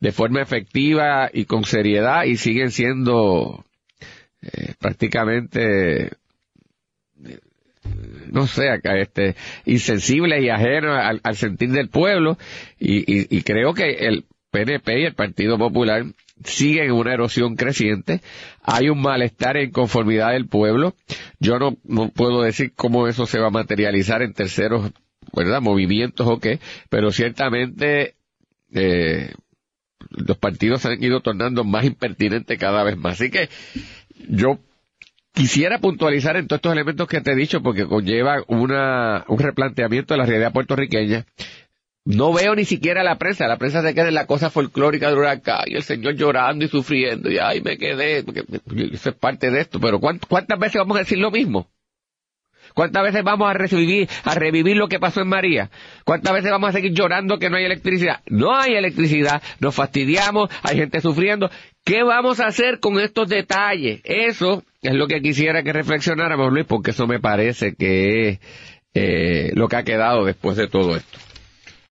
de 0.00 0.12
forma 0.12 0.42
efectiva 0.42 1.30
y 1.32 1.46
con 1.46 1.64
seriedad 1.64 2.24
y 2.24 2.36
siguen 2.36 2.70
siendo 2.70 3.64
eh, 4.42 4.74
prácticamente 4.78 6.10
no 8.30 8.46
sé, 8.46 8.80
este, 8.82 9.36
insensibles 9.64 10.42
y 10.42 10.48
ajenos 10.48 10.98
al, 11.22 11.36
sentir 11.36 11.70
del 11.70 11.88
pueblo. 11.88 12.36
Y, 12.78 13.42
creo 13.42 13.74
que 13.74 14.06
el 14.06 14.24
PNP 14.54 15.00
y 15.00 15.04
el 15.04 15.14
Partido 15.14 15.58
Popular 15.58 16.04
siguen 16.44 16.92
una 16.92 17.12
erosión 17.12 17.56
creciente, 17.56 18.20
hay 18.62 18.88
un 18.88 19.02
malestar 19.02 19.56
en 19.56 19.72
conformidad 19.72 20.30
del 20.30 20.46
pueblo, 20.46 20.94
yo 21.40 21.58
no, 21.58 21.76
no 21.82 22.10
puedo 22.10 22.42
decir 22.42 22.72
cómo 22.76 23.08
eso 23.08 23.26
se 23.26 23.40
va 23.40 23.48
a 23.48 23.50
materializar 23.50 24.22
en 24.22 24.32
terceros, 24.32 24.92
¿verdad?, 25.34 25.60
movimientos 25.60 26.28
o 26.28 26.38
qué, 26.38 26.60
pero 26.88 27.10
ciertamente, 27.10 28.14
eh, 28.72 29.32
los 30.10 30.38
partidos 30.38 30.82
se 30.82 30.88
han 30.88 31.02
ido 31.02 31.20
tornando 31.20 31.64
más 31.64 31.84
impertinentes 31.84 32.56
cada 32.56 32.84
vez 32.84 32.96
más. 32.96 33.14
Así 33.14 33.30
que 33.30 33.48
yo 34.28 34.60
quisiera 35.32 35.80
puntualizar 35.80 36.36
en 36.36 36.46
todos 36.46 36.58
estos 36.58 36.72
elementos 36.72 37.08
que 37.08 37.20
te 37.20 37.32
he 37.32 37.36
dicho 37.36 37.60
porque 37.60 37.86
conlleva 37.86 38.44
una, 38.46 39.24
un 39.26 39.38
replanteamiento 39.40 40.14
de 40.14 40.18
la 40.18 40.26
realidad 40.26 40.52
puertorriqueña 40.52 41.26
no 42.04 42.32
veo 42.32 42.54
ni 42.54 42.64
siquiera 42.64 43.02
la 43.02 43.16
prensa, 43.16 43.46
la 43.46 43.56
prensa 43.56 43.82
se 43.82 43.94
queda 43.94 44.08
en 44.08 44.14
la 44.14 44.26
cosa 44.26 44.50
folclórica 44.50 45.08
de 45.08 45.16
huracán 45.16 45.64
y 45.66 45.76
el 45.76 45.82
señor 45.82 46.14
llorando 46.16 46.64
y 46.64 46.68
sufriendo 46.68 47.30
y 47.30 47.38
ay 47.38 47.62
me 47.62 47.78
quedé, 47.78 48.22
porque 48.22 48.44
eso 48.92 49.10
es 49.10 49.16
parte 49.16 49.50
de 49.50 49.60
esto, 49.60 49.80
pero 49.80 49.98
¿cuántas 50.00 50.58
veces 50.58 50.80
vamos 50.80 50.96
a 50.96 51.00
decir 51.00 51.18
lo 51.18 51.30
mismo? 51.30 51.68
¿Cuántas 52.74 53.04
veces 53.04 53.22
vamos 53.22 53.48
a 53.48 53.54
revivir, 53.54 54.08
a 54.24 54.34
revivir 54.34 54.76
lo 54.76 54.88
que 54.88 54.98
pasó 54.98 55.20
en 55.20 55.28
María? 55.28 55.70
¿Cuántas 56.04 56.32
veces 56.32 56.50
vamos 56.50 56.70
a 56.70 56.72
seguir 56.72 56.92
llorando 56.92 57.38
que 57.38 57.48
no 57.48 57.56
hay 57.56 57.64
electricidad? 57.64 58.20
No 58.26 58.56
hay 58.56 58.74
electricidad, 58.74 59.40
nos 59.60 59.76
fastidiamos, 59.76 60.50
hay 60.62 60.78
gente 60.78 61.00
sufriendo. 61.00 61.50
¿Qué 61.84 62.02
vamos 62.02 62.40
a 62.40 62.48
hacer 62.48 62.80
con 62.80 62.98
estos 62.98 63.28
detalles? 63.28 64.00
Eso 64.02 64.64
es 64.82 64.94
lo 64.94 65.06
que 65.06 65.22
quisiera 65.22 65.62
que 65.62 65.72
reflexionáramos, 65.72 66.52
Luis, 66.52 66.66
porque 66.66 66.90
eso 66.90 67.06
me 67.06 67.20
parece 67.20 67.76
que 67.76 68.28
es 68.28 68.38
eh, 68.94 69.52
lo 69.54 69.68
que 69.68 69.76
ha 69.76 69.84
quedado 69.84 70.24
después 70.24 70.56
de 70.56 70.66
todo 70.66 70.96
esto. 70.96 71.18